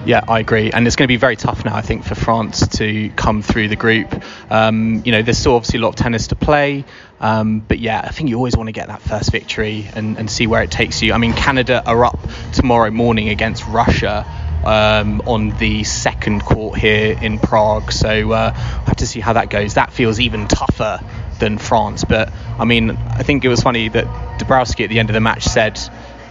Yeah, 0.06 0.22
I 0.28 0.40
agree, 0.40 0.70
and 0.70 0.86
it's 0.86 0.96
going 0.96 1.04
to 1.06 1.12
be 1.12 1.16
very 1.16 1.36
tough 1.36 1.64
now, 1.64 1.74
I 1.74 1.80
think, 1.80 2.04
for 2.04 2.14
France 2.14 2.68
to 2.78 3.08
come 3.16 3.40
through 3.40 3.68
the 3.68 3.76
group. 3.76 4.22
Um, 4.50 5.00
you 5.02 5.12
know, 5.12 5.22
there's 5.22 5.38
still 5.38 5.54
obviously 5.54 5.78
a 5.78 5.82
lot 5.82 5.88
of 5.88 5.96
tennis 5.96 6.26
to 6.26 6.36
play, 6.36 6.84
um, 7.20 7.60
but 7.60 7.78
yeah, 7.78 8.02
I 8.04 8.10
think 8.10 8.28
you 8.28 8.36
always 8.36 8.54
want 8.54 8.68
to 8.68 8.72
get 8.72 8.88
that 8.88 9.00
first 9.00 9.32
victory 9.32 9.88
and, 9.94 10.18
and 10.18 10.30
see 10.30 10.46
where 10.46 10.62
it 10.62 10.70
takes 10.70 11.00
you. 11.00 11.14
I 11.14 11.18
mean, 11.18 11.32
Canada 11.32 11.82
are 11.86 12.04
up 12.04 12.18
tomorrow 12.52 12.90
morning 12.90 13.30
against 13.30 13.66
Russia. 13.66 14.26
Um, 14.64 15.20
on 15.26 15.50
the 15.58 15.84
second 15.84 16.40
court 16.40 16.78
here 16.78 17.18
in 17.20 17.38
Prague, 17.38 17.92
so 17.92 18.32
uh, 18.32 18.50
I 18.56 18.58
have 18.86 18.96
to 18.96 19.06
see 19.06 19.20
how 19.20 19.34
that 19.34 19.50
goes. 19.50 19.74
That 19.74 19.92
feels 19.92 20.20
even 20.20 20.48
tougher 20.48 21.00
than 21.38 21.58
France, 21.58 22.04
but 22.04 22.32
I 22.58 22.64
mean, 22.64 22.92
I 22.92 23.24
think 23.24 23.44
it 23.44 23.48
was 23.48 23.60
funny 23.60 23.90
that 23.90 24.06
Dabrowski 24.38 24.84
at 24.84 24.88
the 24.88 25.00
end 25.00 25.10
of 25.10 25.12
the 25.12 25.20
match 25.20 25.44
said, 25.44 25.78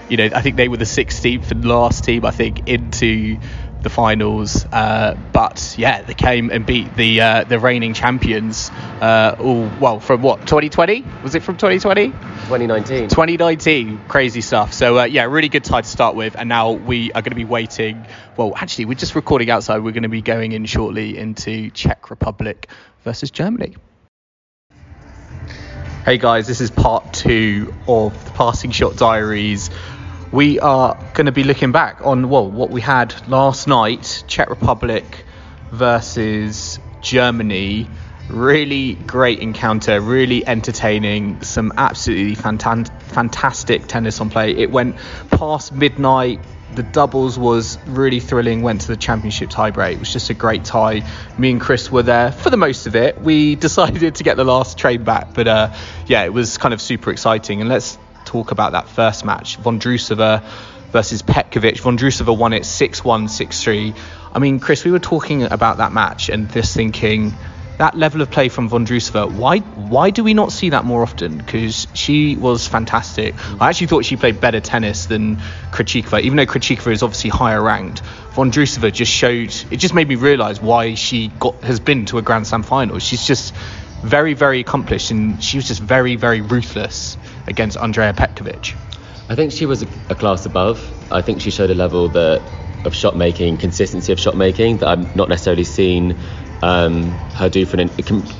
you 0.09 0.17
know, 0.17 0.29
I 0.35 0.41
think 0.41 0.57
they 0.57 0.67
were 0.67 0.77
the 0.77 0.85
16th 0.85 1.51
and 1.51 1.65
last 1.65 2.03
team, 2.03 2.25
I 2.25 2.31
think, 2.31 2.67
into 2.67 3.37
the 3.83 3.89
finals. 3.89 4.65
Uh, 4.71 5.15
but 5.31 5.75
yeah, 5.77 6.01
they 6.01 6.13
came 6.13 6.49
and 6.49 6.65
beat 6.65 6.95
the 6.95 7.21
uh, 7.21 7.43
the 7.43 7.59
reigning 7.59 7.93
champions. 7.93 8.71
Uh, 9.01 9.35
all 9.39 9.69
well 9.79 9.99
from 9.99 10.21
what 10.21 10.41
2020 10.41 11.05
was 11.21 11.35
it 11.35 11.43
from 11.43 11.57
2020? 11.57 12.07
2019. 12.07 13.09
2019, 13.09 14.01
crazy 14.07 14.41
stuff. 14.41 14.73
So 14.73 14.99
uh, 14.99 15.03
yeah, 15.03 15.25
really 15.25 15.49
good 15.49 15.63
tie 15.63 15.81
to 15.81 15.87
start 15.87 16.15
with, 16.15 16.35
and 16.37 16.49
now 16.49 16.71
we 16.71 17.11
are 17.11 17.21
going 17.21 17.31
to 17.31 17.35
be 17.35 17.45
waiting. 17.45 18.05
Well, 18.37 18.53
actually, 18.55 18.85
we're 18.85 18.95
just 18.95 19.15
recording 19.15 19.49
outside. 19.49 19.83
We're 19.83 19.91
going 19.91 20.03
to 20.03 20.09
be 20.09 20.21
going 20.21 20.53
in 20.53 20.65
shortly 20.65 21.17
into 21.17 21.69
Czech 21.69 22.09
Republic 22.09 22.67
versus 23.03 23.29
Germany. 23.29 23.75
Hey 26.05 26.17
guys, 26.17 26.47
this 26.47 26.59
is 26.59 26.69
part 26.69 27.13
two 27.13 27.73
of 27.87 28.25
the 28.25 28.31
Passing 28.31 28.71
Shot 28.71 28.97
Diaries. 28.97 29.69
We 30.33 30.59
are 30.59 30.95
going 31.13 31.27
to 31.27 31.31
be 31.31 31.43
looking 31.43 31.71
back 31.71 31.99
on 32.03 32.27
well 32.27 32.49
what 32.49 32.71
we 32.71 32.81
had 32.81 33.13
last 33.29 33.67
night, 33.67 34.23
Czech 34.25 34.49
Republic 34.49 35.25
versus 35.69 36.79
Germany. 37.01 37.87
Really 38.29 38.95
great 38.95 39.37
encounter, 39.41 40.01
really 40.01 40.43
entertaining, 40.43 41.43
some 41.43 41.71
absolutely 41.77 42.35
fantan- 42.35 42.89
fantastic 43.03 43.85
tennis 43.85 44.19
on 44.21 44.31
play. 44.31 44.57
It 44.57 44.71
went 44.71 44.95
past 45.29 45.71
midnight. 45.71 46.39
The 46.73 46.81
doubles 46.81 47.37
was 47.37 47.77
really 47.85 48.19
thrilling. 48.19 48.63
Went 48.63 48.81
to 48.81 48.87
the 48.87 48.97
championship 48.97 49.51
tiebreak. 49.51 49.93
It 49.93 49.99
was 49.99 50.11
just 50.11 50.31
a 50.31 50.33
great 50.33 50.65
tie. 50.65 51.07
Me 51.37 51.51
and 51.51 51.61
Chris 51.61 51.91
were 51.91 52.01
there 52.01 52.31
for 52.31 52.49
the 52.49 52.57
most 52.57 52.87
of 52.87 52.95
it. 52.95 53.21
We 53.21 53.53
decided 53.69 54.15
to 54.15 54.23
get 54.23 54.37
the 54.37 54.45
last 54.45 54.79
train 54.79 55.03
back, 55.03 55.35
but 55.35 55.47
uh, 55.47 55.73
yeah, 56.07 56.23
it 56.23 56.33
was 56.33 56.57
kind 56.57 56.73
of 56.73 56.81
super 56.81 57.11
exciting. 57.11 57.61
And 57.61 57.69
let's 57.69 57.99
talk 58.25 58.51
about 58.51 58.73
that 58.73 58.87
first 58.87 59.25
match, 59.25 59.59
Vondrousova 59.59 60.43
versus 60.91 61.21
Petkovic. 61.21 61.79
Vondrousova 61.81 62.37
won 62.37 62.53
it 62.53 62.63
6-1, 62.63 63.25
6-3. 63.25 63.95
I 64.33 64.39
mean, 64.39 64.59
Chris, 64.59 64.83
we 64.83 64.91
were 64.91 64.99
talking 64.99 65.43
about 65.43 65.77
that 65.77 65.91
match 65.91 66.29
and 66.29 66.49
this 66.49 66.73
thinking 66.73 67.33
that 67.77 67.97
level 67.97 68.21
of 68.21 68.29
play 68.29 68.49
from 68.49 68.69
Vondrousova, 68.69 69.31
why 69.31 69.59
why 69.59 70.11
do 70.11 70.23
we 70.23 70.33
not 70.33 70.51
see 70.51 70.69
that 70.69 70.85
more 70.85 71.01
often? 71.01 71.37
Because 71.37 71.87
she 71.93 72.35
was 72.35 72.67
fantastic. 72.67 73.33
I 73.59 73.69
actually 73.69 73.87
thought 73.87 74.05
she 74.05 74.15
played 74.15 74.39
better 74.39 74.59
tennis 74.59 75.07
than 75.07 75.37
Krejcikova, 75.71 76.21
even 76.21 76.37
though 76.37 76.45
Krejcikova 76.45 76.91
is 76.91 77.03
obviously 77.03 77.31
higher 77.31 77.61
ranked. 77.61 78.03
Vondrousova 78.35 78.91
just 78.91 79.11
showed 79.11 79.53
it 79.71 79.77
just 79.77 79.93
made 79.93 80.07
me 80.07 80.15
realise 80.15 80.61
why 80.61 80.93
she 80.93 81.29
got 81.39 81.55
has 81.63 81.79
been 81.79 82.05
to 82.05 82.19
a 82.19 82.21
Grand 82.21 82.45
Slam 82.45 82.63
final. 82.63 82.99
She's 82.99 83.25
just 83.25 83.55
very 84.03 84.33
very 84.33 84.59
accomplished 84.59 85.11
and 85.11 85.43
she 85.43 85.57
was 85.57 85.67
just 85.67 85.81
very 85.81 86.15
very 86.15 86.41
ruthless 86.41 87.17
against 87.47 87.77
Andrea 87.77 88.13
Petkovic. 88.13 88.75
I 89.29 89.35
think 89.35 89.51
she 89.51 89.65
was 89.65 89.83
a, 89.83 89.87
a 90.09 90.15
class 90.15 90.45
above. 90.45 90.79
I 91.11 91.21
think 91.21 91.41
she 91.41 91.49
showed 91.49 91.69
a 91.69 91.75
level 91.75 92.09
that 92.09 92.41
of 92.85 92.93
shot 92.93 93.15
making, 93.15 93.57
consistency 93.57 94.11
of 94.11 94.19
shot 94.19 94.35
making 94.35 94.77
that 94.77 94.87
I've 94.87 95.15
not 95.15 95.29
necessarily 95.29 95.63
seen 95.63 96.17
um, 96.61 97.11
her 97.35 97.49
do 97.49 97.65
for 97.65 97.79
an 97.79 97.89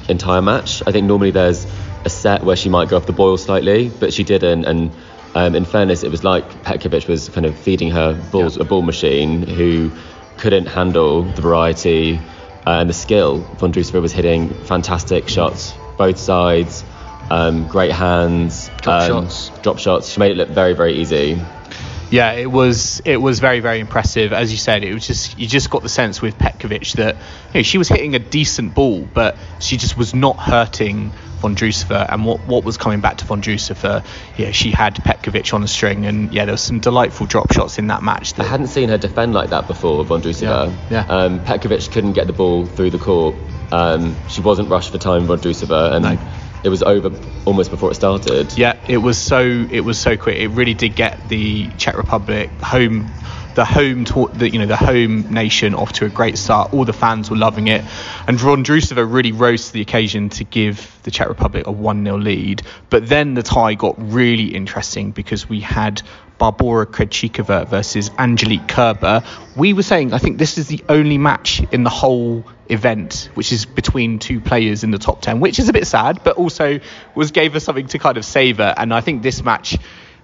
entire 0.10 0.42
match. 0.42 0.84
I 0.86 0.92
think 0.92 1.08
normally 1.08 1.32
there's 1.32 1.66
a 2.06 2.10
set 2.10 2.44
where 2.44 2.56
she 2.56 2.70
might 2.70 2.90
go 2.90 2.98
off 2.98 3.06
the 3.06 3.14
boil 3.14 3.38
slightly, 3.38 3.90
but 3.90 4.14
she 4.14 4.24
didn't. 4.24 4.66
And 4.66 4.92
um, 5.36 5.56
in 5.56 5.66
fairness, 5.66 6.04
it 6.04 6.12
was 6.12 6.24
like 6.24 6.48
Petkovic 6.64 7.08
was 7.08 7.30
kind 7.30 7.46
of 7.46 7.58
feeding 7.58 7.90
her 7.92 8.14
balls, 8.32 8.58
yeah. 8.58 8.64
a 8.64 8.66
ball 8.66 8.82
machine 8.82 9.44
who 9.44 9.92
couldn't 10.38 10.66
handle 10.66 11.24
the 11.24 11.42
variety 11.42 12.20
and 12.66 12.90
the 12.90 12.94
skill. 12.94 13.40
Von 13.58 13.72
Vondrousova 13.72 14.02
was 14.02 14.12
hitting 14.12 14.50
fantastic 14.66 15.28
shots, 15.28 15.74
both 15.98 16.18
sides, 16.18 16.84
um, 17.30 17.68
great 17.68 17.92
hands, 17.92 18.70
drop 18.82 19.02
um, 19.02 19.08
shots. 19.08 19.50
Drop 19.62 19.80
shots. 19.80 20.10
She 20.10 20.20
made 20.20 20.32
it 20.32 20.38
look 20.38 20.50
very, 20.50 20.74
very 20.74 20.96
easy 20.96 21.40
yeah, 22.14 22.34
it 22.34 22.46
was 22.46 23.02
it 23.06 23.18
was 23.18 23.40
very 23.40 23.60
very 23.60 23.80
impressive. 23.80 24.34
As 24.34 24.52
you 24.52 24.58
said, 24.60 24.84
it 24.84 24.94
was 24.94 25.08
just 25.08 25.40
you 25.40 25.48
just 25.48 25.72
got 25.72 25.82
the 25.82 25.90
sense 25.90 26.22
with 26.22 26.38
Petkovic 26.38 26.94
that 26.98 27.16
you 27.16 27.22
know, 27.56 27.64
she 27.64 27.80
was 27.80 27.90
hitting 27.90 28.14
a 28.14 28.20
decent 28.20 28.76
ball, 28.76 29.02
but 29.02 29.36
she 29.60 29.78
just 29.78 29.98
was 29.98 30.14
not 30.14 30.38
hurting 30.38 31.12
Vondrousova. 31.44 32.12
And 32.12 32.26
what 32.26 32.40
what 32.48 32.64
was 32.64 32.78
coming 32.78 33.02
back 33.02 33.18
to 33.18 33.26
Vondrousova, 33.26 34.06
yeah, 34.38 34.52
she 34.52 34.72
had 34.72 34.96
Petkovic 34.96 35.54
on 35.54 35.62
the 35.62 35.68
string, 35.68 36.06
and 36.06 36.34
yeah, 36.34 36.46
there 36.46 36.54
was 36.54 36.62
some 36.62 36.80
delightful 36.80 37.28
drop 37.28 37.52
shots 37.54 37.78
in 37.78 37.88
that 37.88 38.02
match. 38.02 38.34
That, 38.34 38.46
I 38.46 38.50
hadn't 38.50 38.68
seen 38.68 38.90
her 38.90 38.98
defend 38.98 39.34
like 39.34 39.50
that 39.52 39.68
before, 39.68 40.04
Vondrousova. 40.06 40.74
Yeah, 40.90 41.06
yeah. 41.08 41.16
Um, 41.16 41.40
Petkovic 41.42 41.92
couldn't 41.92 42.14
get 42.14 42.28
the 42.28 42.34
ball 42.34 42.66
through 42.66 42.90
the 42.90 43.00
court. 43.00 43.36
Um, 43.72 44.16
she 44.30 44.42
wasn't 44.42 44.70
rushed 44.70 44.92
for 44.92 44.98
time, 44.98 45.26
von 45.26 45.38
Vondrousova, 45.40 45.94
and. 45.94 46.04
No 46.06 46.18
it 46.64 46.70
was 46.70 46.82
over 46.82 47.12
almost 47.46 47.70
before 47.70 47.92
it 47.92 47.96
started. 47.96 48.58
Yeah, 48.58 48.78
it 48.88 48.98
was 48.98 49.18
so 49.18 49.42
it 49.70 49.82
was 49.82 50.00
so 50.00 50.16
quick. 50.16 50.38
It 50.38 50.48
really 50.48 50.74
did 50.74 50.96
get 50.96 51.28
the 51.28 51.68
Czech 51.78 51.98
Republic 51.98 52.50
home 52.62 53.12
the 53.56 53.66
home 53.66 54.06
to, 54.06 54.30
the 54.34 54.50
you 54.50 54.60
know 54.60 54.66
the 54.66 54.78
home 54.78 55.34
nation 55.34 55.76
off 55.76 55.94
to 55.94 56.06
a 56.06 56.10
great 56.10 56.38
start. 56.38 56.74
All 56.74 56.86
the 56.86 56.94
fans 56.94 57.30
were 57.30 57.38
loving 57.38 57.68
it, 57.68 57.84
and 58.28 58.38
Vondrousova 58.38 59.12
really 59.12 59.32
rose 59.32 59.68
to 59.68 59.74
the 59.74 59.82
occasion 59.82 60.30
to 60.30 60.44
give 60.44 60.98
the 61.04 61.12
Czech 61.12 61.30
Republic 61.30 61.68
a 61.68 61.72
one 61.72 62.04
0 62.04 62.18
lead. 62.18 62.64
But 62.90 63.08
then 63.08 63.34
the 63.34 63.44
tie 63.44 63.76
got 63.76 63.96
really 63.98 64.56
interesting 64.56 65.12
because 65.12 65.48
we 65.48 65.60
had 65.60 66.02
Barbora 66.40 66.86
Krejcikova 66.86 67.68
versus 67.68 68.10
Angelique 68.18 68.68
Kerber. 68.68 69.24
We 69.56 69.74
were 69.74 69.84
saying 69.84 70.14
I 70.14 70.18
think 70.18 70.38
this 70.38 70.58
is 70.58 70.68
the 70.68 70.84
only 70.90 71.18
match 71.18 71.62
in 71.72 71.84
the 71.84 71.90
whole 71.90 72.44
event 72.70 73.30
which 73.34 73.52
is 73.52 73.66
between 73.66 74.20
two 74.20 74.40
players 74.40 74.84
in 74.84 74.92
the 74.92 74.98
top 74.98 75.22
10 75.22 75.42
which 75.42 75.60
is 75.60 75.68
a 75.68 75.74
bit 75.74 75.86
sad 75.86 76.24
but 76.24 76.38
also 76.38 76.80
was 77.14 77.32
gave 77.32 77.56
us 77.58 77.64
something 77.66 77.88
to 77.88 78.00
kind 78.00 78.18
of 78.18 78.24
savor 78.24 78.74
and 78.78 78.94
I 78.94 79.02
think 79.02 79.22
this 79.22 79.44
match 79.44 79.78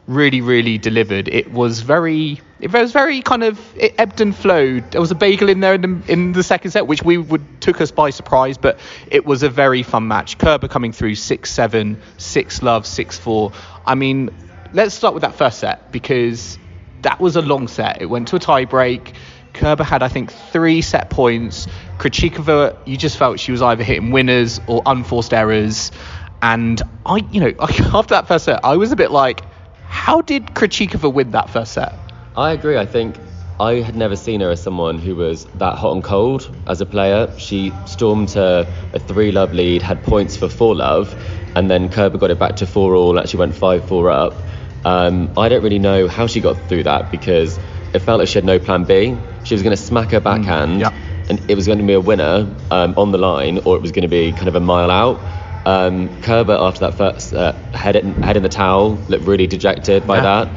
really, 0.09 0.41
really 0.41 0.79
delivered. 0.79 1.27
It 1.27 1.51
was 1.51 1.81
very, 1.81 2.41
it 2.59 2.73
was 2.73 2.91
very 2.91 3.21
kind 3.21 3.43
of 3.43 3.59
it 3.77 3.93
ebbed 3.99 4.21
and 4.21 4.35
flowed. 4.35 4.91
There 4.91 4.99
was 4.99 5.11
a 5.11 5.15
bagel 5.15 5.49
in 5.49 5.59
there 5.59 5.75
in 5.75 5.81
the, 5.81 6.11
in 6.11 6.31
the 6.33 6.41
second 6.41 6.71
set, 6.71 6.87
which 6.87 7.03
we 7.03 7.17
would 7.17 7.61
took 7.61 7.79
us 7.79 7.91
by 7.91 8.09
surprise, 8.09 8.57
but 8.57 8.79
it 9.11 9.23
was 9.23 9.43
a 9.43 9.49
very 9.49 9.83
fun 9.83 10.07
match. 10.07 10.39
Kerber 10.39 10.67
coming 10.67 10.91
through 10.91 11.13
six 11.13 11.51
seven, 11.51 12.01
six 12.17 12.63
love, 12.63 12.87
six 12.87 13.19
four. 13.19 13.51
I 13.85 13.93
mean, 13.93 14.31
let's 14.73 14.95
start 14.95 15.13
with 15.13 15.21
that 15.21 15.35
first 15.35 15.59
set 15.59 15.91
because 15.91 16.57
that 17.03 17.19
was 17.19 17.35
a 17.35 17.41
long 17.41 17.67
set. 17.67 18.01
It 18.01 18.07
went 18.07 18.29
to 18.29 18.35
a 18.35 18.39
tie 18.39 18.65
break. 18.65 19.13
Kerber 19.53 19.83
had, 19.83 20.01
I 20.01 20.07
think, 20.07 20.31
three 20.31 20.81
set 20.81 21.11
points. 21.11 21.67
Krejcikova, 21.99 22.87
you 22.87 22.97
just 22.97 23.17
felt 23.17 23.39
she 23.39 23.51
was 23.51 23.61
either 23.61 23.83
hitting 23.83 24.09
winners 24.09 24.59
or 24.67 24.81
unforced 24.85 25.33
errors. 25.33 25.91
And 26.41 26.81
I, 27.05 27.17
you 27.31 27.41
know, 27.41 27.53
after 27.59 28.15
that 28.15 28.27
first 28.27 28.45
set, 28.45 28.63
I 28.63 28.77
was 28.77 28.91
a 28.91 28.95
bit 28.95 29.11
like, 29.11 29.41
how 30.09 30.21
did 30.21 30.47
Krejcikova 30.47 31.13
win 31.13 31.29
that 31.33 31.51
first 31.51 31.73
set? 31.73 31.93
I 32.35 32.51
agree. 32.53 32.79
I 32.79 32.87
think 32.87 33.15
I 33.59 33.73
had 33.73 33.95
never 33.95 34.15
seen 34.15 34.41
her 34.41 34.49
as 34.49 34.59
someone 34.59 34.97
who 34.97 35.15
was 35.15 35.45
that 35.59 35.75
hot 35.75 35.93
and 35.93 36.03
cold 36.03 36.49
as 36.65 36.81
a 36.81 36.87
player. 36.87 37.31
She 37.37 37.71
stormed 37.85 38.29
to 38.29 38.67
a 38.91 38.97
three 38.97 39.31
love 39.31 39.53
lead, 39.53 39.83
had 39.83 40.01
points 40.01 40.35
for 40.35 40.49
four 40.49 40.73
love, 40.75 41.15
and 41.55 41.69
then 41.69 41.89
Kerber 41.89 42.17
got 42.17 42.31
it 42.31 42.39
back 42.39 42.55
to 42.55 42.65
four 42.65 42.95
all, 42.95 43.19
actually 43.19 43.41
went 43.41 43.53
five 43.53 43.87
four 43.87 44.09
up. 44.09 44.33
Um, 44.83 45.31
I 45.37 45.47
don't 45.47 45.61
really 45.61 45.77
know 45.77 46.07
how 46.07 46.25
she 46.25 46.41
got 46.41 46.57
through 46.67 46.85
that 46.85 47.11
because 47.11 47.59
it 47.93 47.99
felt 47.99 48.17
like 48.17 48.29
she 48.29 48.39
had 48.39 48.45
no 48.45 48.57
plan 48.57 48.85
B. 48.85 49.15
She 49.43 49.53
was 49.53 49.61
going 49.61 49.77
to 49.77 49.81
smack 49.81 50.09
her 50.09 50.19
backhand, 50.19 50.77
mm, 50.77 50.79
yeah. 50.79 51.27
and 51.29 51.39
it 51.51 51.53
was 51.53 51.67
going 51.67 51.77
to 51.77 51.85
be 51.85 51.93
a 51.93 52.01
winner 52.01 52.51
um, 52.71 52.95
on 52.97 53.11
the 53.11 53.19
line, 53.19 53.59
or 53.59 53.75
it 53.75 53.83
was 53.83 53.91
going 53.91 54.01
to 54.01 54.07
be 54.07 54.31
kind 54.31 54.47
of 54.47 54.55
a 54.55 54.59
mile 54.59 54.89
out. 54.89 55.21
Um, 55.65 56.21
Kerber, 56.21 56.57
after 56.59 56.81
that 56.81 56.95
first 56.95 57.33
uh, 57.33 57.53
head, 57.71 57.95
in, 57.95 58.13
head 58.21 58.37
in 58.37 58.43
the 58.43 58.49
towel, 58.49 58.95
looked 59.09 59.25
really 59.25 59.47
dejected 59.47 60.07
by 60.07 60.17
yeah. 60.17 60.21
that. 60.45 60.49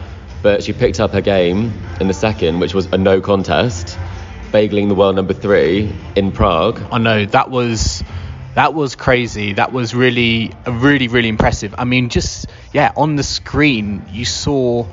But 0.43 0.63
she 0.63 0.73
picked 0.73 1.01
up 1.01 1.13
her 1.13 1.21
game 1.21 1.73
in 2.01 2.09
the 2.09 2.15
second, 2.15 2.61
which 2.61 2.75
was 2.75 2.87
a 2.87 2.99
no 2.99 3.21
contest, 3.21 3.99
bageling 4.51 4.89
the 4.89 4.95
world 4.95 5.15
number 5.15 5.35
three 5.35 5.95
in 6.17 6.33
Prague. 6.33 6.81
I 6.91 6.99
know 6.99 7.27
that 7.27 7.51
was 7.51 8.03
that 8.55 8.75
was 8.75 8.97
crazy. 8.97 9.55
That 9.55 9.73
was 9.73 9.95
really, 9.95 10.53
really, 10.67 11.09
really 11.09 11.29
impressive. 11.29 11.75
I 11.79 11.85
mean, 11.85 12.09
just 12.09 12.47
yeah, 12.73 12.93
on 12.97 13.17
the 13.17 13.23
screen 13.23 14.05
you 14.11 14.25
saw, 14.25 14.87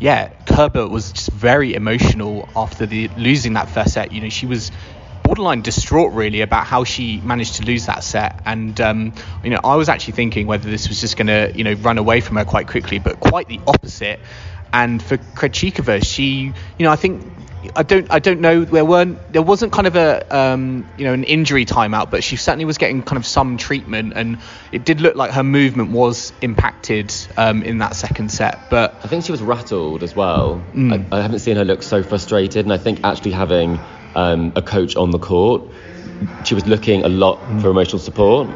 yeah, 0.00 0.28
Kerber 0.46 0.88
was 0.88 1.12
just 1.12 1.30
very 1.30 1.74
emotional 1.74 2.48
after 2.56 2.86
the 2.86 3.08
losing 3.16 3.54
that 3.54 3.68
first 3.68 3.94
set. 3.94 4.12
You 4.12 4.22
know, 4.22 4.28
she 4.28 4.46
was 4.46 4.70
borderline 5.32 5.62
distraught 5.62 6.12
really 6.12 6.42
about 6.42 6.66
how 6.66 6.84
she 6.84 7.18
managed 7.22 7.54
to 7.54 7.64
lose 7.64 7.86
that 7.86 8.04
set. 8.04 8.42
And 8.44 8.78
um, 8.82 9.14
you 9.42 9.48
know, 9.48 9.60
I 9.64 9.76
was 9.76 9.88
actually 9.88 10.12
thinking 10.12 10.46
whether 10.46 10.68
this 10.68 10.88
was 10.88 11.00
just 11.00 11.16
going 11.16 11.28
to 11.28 11.50
you 11.56 11.64
know 11.64 11.72
run 11.72 11.96
away 11.96 12.20
from 12.20 12.36
her 12.36 12.44
quite 12.44 12.68
quickly, 12.68 12.98
but 12.98 13.18
quite 13.18 13.48
the 13.48 13.58
opposite. 13.66 14.20
And 14.74 15.02
for 15.02 15.16
Krejcikova, 15.16 16.04
she, 16.04 16.52
you 16.78 16.84
know, 16.84 16.90
I 16.90 16.96
think 16.96 17.24
I 17.74 17.82
don't 17.82 18.10
I 18.10 18.18
don't 18.18 18.42
know 18.42 18.64
there 18.66 18.84
weren't 18.84 19.32
there 19.32 19.40
wasn't 19.40 19.72
kind 19.72 19.86
of 19.86 19.96
a 19.96 20.36
um, 20.36 20.86
you 20.98 21.06
know 21.06 21.14
an 21.14 21.24
injury 21.24 21.64
timeout 21.64 22.10
but 22.10 22.22
she 22.24 22.36
certainly 22.36 22.64
was 22.64 22.76
getting 22.76 23.02
kind 23.02 23.16
of 23.16 23.24
some 23.24 23.56
treatment 23.56 24.12
and 24.16 24.38
it 24.72 24.84
did 24.84 25.00
look 25.00 25.14
like 25.14 25.30
her 25.30 25.44
movement 25.44 25.92
was 25.92 26.32
impacted 26.42 27.14
um, 27.36 27.62
in 27.62 27.78
that 27.78 27.94
second 27.94 28.30
set 28.32 28.68
but 28.68 28.96
I 29.04 29.06
think 29.06 29.24
she 29.24 29.32
was 29.32 29.42
rattled 29.42 30.02
as 30.02 30.16
well 30.16 30.60
mm. 30.74 31.06
I, 31.12 31.18
I, 31.18 31.22
haven't 31.22 31.38
seen 31.38 31.56
her 31.56 31.64
look 31.64 31.84
so 31.84 32.02
frustrated 32.02 32.66
and 32.66 32.72
I 32.72 32.78
think 32.78 33.04
actually 33.04 33.30
having 33.30 33.78
um, 34.14 34.52
a 34.56 34.62
coach 34.62 34.96
on 34.96 35.10
the 35.10 35.18
court. 35.18 35.62
She 36.44 36.54
was 36.54 36.66
looking 36.66 37.04
a 37.04 37.08
lot 37.08 37.36
for 37.60 37.70
emotional 37.70 37.98
support, 37.98 38.48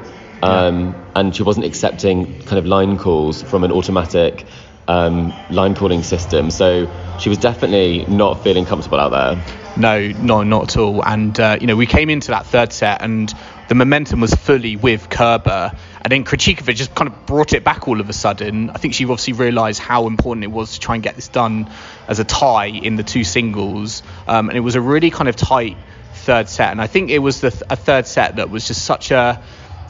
um, 0.42 0.94
and 1.14 1.34
she 1.34 1.42
wasn't 1.42 1.66
accepting 1.66 2.40
kind 2.42 2.58
of 2.58 2.66
line 2.66 2.98
calls 2.98 3.42
from 3.42 3.64
an 3.64 3.72
automatic 3.72 4.46
um, 4.88 5.34
line 5.50 5.74
calling 5.74 6.02
system. 6.02 6.50
So 6.50 6.88
she 7.18 7.28
was 7.28 7.38
definitely 7.38 8.04
not 8.06 8.42
feeling 8.42 8.64
comfortable 8.64 9.00
out 9.00 9.10
there. 9.10 9.42
No, 9.76 10.08
no, 10.22 10.42
not 10.42 10.70
at 10.70 10.76
all. 10.76 11.04
And 11.04 11.38
uh, 11.38 11.58
you 11.60 11.66
know, 11.66 11.76
we 11.76 11.86
came 11.86 12.08
into 12.10 12.28
that 12.28 12.46
third 12.46 12.72
set, 12.72 13.02
and 13.02 13.32
the 13.68 13.74
momentum 13.74 14.20
was 14.20 14.34
fully 14.34 14.76
with 14.76 15.08
Kerber, 15.08 15.72
and 16.02 16.12
then 16.12 16.24
Krejcikova 16.24 16.74
just 16.74 16.94
kind 16.94 17.08
of 17.08 17.26
brought 17.26 17.52
it 17.52 17.64
back 17.64 17.88
all 17.88 18.00
of 18.00 18.08
a 18.08 18.12
sudden. 18.12 18.70
I 18.70 18.78
think 18.78 18.94
she 18.94 19.04
obviously 19.04 19.32
realised 19.32 19.80
how 19.80 20.06
important 20.06 20.44
it 20.44 20.52
was 20.52 20.74
to 20.74 20.80
try 20.80 20.94
and 20.94 21.04
get 21.04 21.16
this 21.16 21.28
done 21.28 21.70
as 22.08 22.18
a 22.18 22.24
tie 22.24 22.66
in 22.66 22.96
the 22.96 23.02
two 23.02 23.24
singles, 23.24 24.02
um, 24.26 24.48
and 24.48 24.56
it 24.56 24.62
was 24.62 24.74
a 24.74 24.80
really 24.80 25.10
kind 25.10 25.28
of 25.28 25.36
tight 25.36 25.76
third 26.14 26.48
set. 26.48 26.70
And 26.70 26.80
I 26.80 26.86
think 26.86 27.10
it 27.10 27.18
was 27.18 27.40
the 27.40 27.50
th- 27.50 27.62
a 27.68 27.76
third 27.76 28.06
set 28.06 28.36
that 28.36 28.50
was 28.50 28.66
just 28.66 28.84
such 28.84 29.10
a 29.10 29.42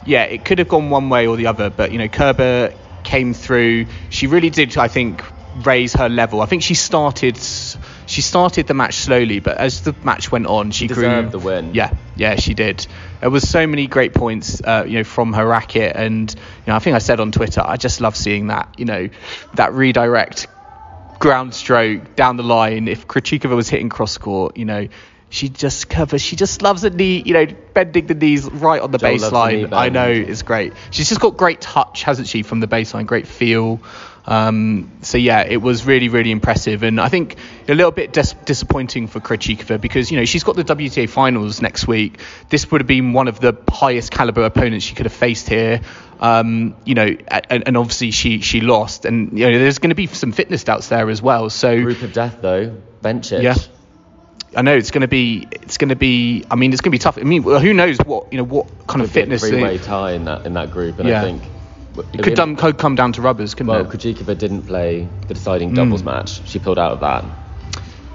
yeah, 0.05 0.23
it 0.23 0.45
could 0.45 0.59
have 0.59 0.69
gone 0.69 0.89
one 0.89 1.09
way 1.09 1.27
or 1.27 1.35
the 1.35 1.47
other, 1.47 1.69
but 1.69 1.91
you 1.91 1.97
know, 1.97 2.07
Kerber 2.07 2.73
came 3.03 3.33
through. 3.33 3.87
She 4.09 4.27
really 4.27 4.49
did, 4.49 4.77
I 4.77 4.87
think, 4.87 5.23
raise 5.65 5.93
her 5.93 6.07
level. 6.07 6.41
I 6.41 6.45
think 6.45 6.63
she 6.63 6.75
started 6.75 7.37
she 8.07 8.21
started 8.21 8.65
the 8.67 8.73
match 8.73 8.95
slowly, 8.95 9.39
but 9.39 9.57
as 9.57 9.81
the 9.81 9.93
match 10.03 10.31
went 10.31 10.47
on, 10.47 10.71
she, 10.71 10.87
She 10.87 10.93
grew. 10.93 11.03
deserved 11.03 11.31
the 11.31 11.39
win. 11.39 11.75
Yeah, 11.75 11.93
yeah, 12.15 12.37
she 12.37 12.53
did. 12.55 12.87
There 13.21 13.29
was 13.29 13.47
so 13.47 13.67
many 13.67 13.85
great 13.87 14.13
points, 14.13 14.59
uh, 14.61 14.85
you 14.87 14.97
know, 14.97 15.03
from 15.03 15.33
her 15.33 15.45
racket, 15.45 15.95
and 15.95 16.33
you 16.33 16.39
know, 16.67 16.75
I 16.75 16.79
think 16.79 16.95
I 16.95 16.99
said 16.99 17.19
on 17.19 17.31
Twitter, 17.31 17.61
I 17.61 17.77
just 17.77 18.01
love 18.01 18.15
seeing 18.17 18.47
that, 18.47 18.73
you 18.77 18.85
know, 18.85 19.09
that 19.53 19.73
redirect 19.73 20.47
ground 21.19 21.53
stroke 21.53 22.15
down 22.15 22.37
the 22.37 22.43
line. 22.43 22.87
If 22.87 23.07
Krejcikova 23.07 23.55
was 23.55 23.69
hitting 23.69 23.89
cross 23.89 24.17
court, 24.17 24.57
you 24.57 24.65
know. 24.65 24.87
She 25.29 25.49
just 25.49 25.89
covers. 25.89 26.21
She 26.21 26.37
just 26.37 26.61
loves 26.61 26.83
the 26.83 26.89
knee, 26.89 27.21
you 27.25 27.33
know, 27.33 27.47
bending 27.73 28.07
the 28.07 28.13
knees 28.13 28.49
right 28.49 28.81
on 28.81 28.91
the 28.91 28.97
Joel 28.97 29.17
loves 29.17 29.23
the 29.23 29.29
baseline. 29.29 29.73
I 29.73 29.89
know 29.89 30.09
it's 30.09 30.41
great. 30.41 30.71
She's 30.89 31.09
just 31.09 31.19
got 31.19 31.35
great 31.35 31.59
touch, 31.59 32.03
hasn't 32.03 32.29
she, 32.29 32.43
from 32.43 32.61
the 32.61 32.67
baseline? 32.67 33.05
Great 33.05 33.27
feel. 33.27 33.81
Um, 34.27 34.91
so 35.03 35.17
yeah, 35.17 35.43
it 35.43 35.61
was 35.61 35.85
really, 35.85 36.09
really 36.09 36.31
impressive, 36.31 36.83
and 36.83 36.99
I 36.99 37.07
think 37.07 37.37
a 37.69 37.73
little 37.73 37.91
bit 37.91 38.11
dis- 38.11 38.33
disappointing 38.43 39.07
for 39.07 39.21
Krejcikova 39.21 39.79
because 39.79 40.11
you 40.11 40.17
know 40.17 40.25
she's 40.25 40.43
got 40.43 40.57
the 40.57 40.65
WTA 40.65 41.09
finals 41.09 41.61
next 41.61 41.87
week. 41.87 42.19
This 42.49 42.69
would 42.69 42.81
have 42.81 42.87
been 42.87 43.13
one 43.13 43.29
of 43.29 43.39
the 43.39 43.57
highest 43.69 44.11
caliber 44.11 44.43
opponents 44.43 44.85
she 44.85 44.95
could 44.95 45.05
have 45.05 45.13
faced 45.13 45.47
here. 45.47 45.79
Um, 46.19 46.75
you 46.83 46.93
know, 46.95 47.15
and, 47.29 47.67
and 47.67 47.77
obviously 47.77 48.11
she 48.11 48.41
she 48.41 48.59
lost, 48.59 49.05
and 49.05 49.37
you 49.39 49.49
know 49.49 49.59
there's 49.59 49.79
going 49.79 49.91
to 49.91 49.95
be 49.95 50.07
some 50.07 50.33
fitness 50.33 50.65
doubts 50.65 50.89
there 50.89 51.09
as 51.09 51.21
well. 51.21 51.49
So 51.49 51.81
Group 51.81 52.01
of 52.01 52.11
death 52.11 52.39
though, 52.41 52.75
Bencic. 53.01 53.41
Yeah. 53.41 53.55
I 54.55 54.61
know 54.61 54.75
it's 54.75 54.91
going 54.91 55.01
to 55.01 55.07
be 55.07 55.47
it's 55.51 55.77
going 55.77 55.89
to 55.89 55.95
be. 55.95 56.43
I 56.51 56.55
mean, 56.55 56.73
it's 56.73 56.81
going 56.81 56.91
to 56.91 56.95
be 56.95 56.99
tough. 56.99 57.17
I 57.17 57.21
mean, 57.21 57.43
who 57.43 57.73
knows 57.73 57.97
what 57.99 58.31
you 58.33 58.39
know 58.39 58.43
what 58.45 58.65
kind 58.87 59.01
of 59.01 59.07
Could 59.09 59.13
be 59.13 59.19
a 59.19 59.23
fitness 59.23 59.41
they- 59.41 59.49
three-way 59.51 59.77
tie 59.77 60.11
in 60.13 60.25
that 60.25 60.45
in 60.45 60.53
that 60.53 60.71
group, 60.71 60.99
and 60.99 61.07
Yeah. 61.07 61.21
I 61.21 61.23
think 61.23 61.43
it 62.13 62.23
could, 62.23 62.57
could 62.57 62.77
come 62.77 62.95
down 62.95 63.13
to 63.13 63.21
rubbers, 63.21 63.53
couldn't 63.53 63.71
Well, 63.71 63.81
it? 63.81 63.89
Krejcikova 63.89 64.37
didn't 64.37 64.63
play 64.63 65.07
the 65.27 65.33
deciding 65.33 65.73
doubles 65.73 66.01
hmm. 66.01 66.07
match. 66.07 66.47
She 66.47 66.59
pulled 66.59 66.79
out 66.79 66.91
of 66.91 66.99
that. 67.01 67.25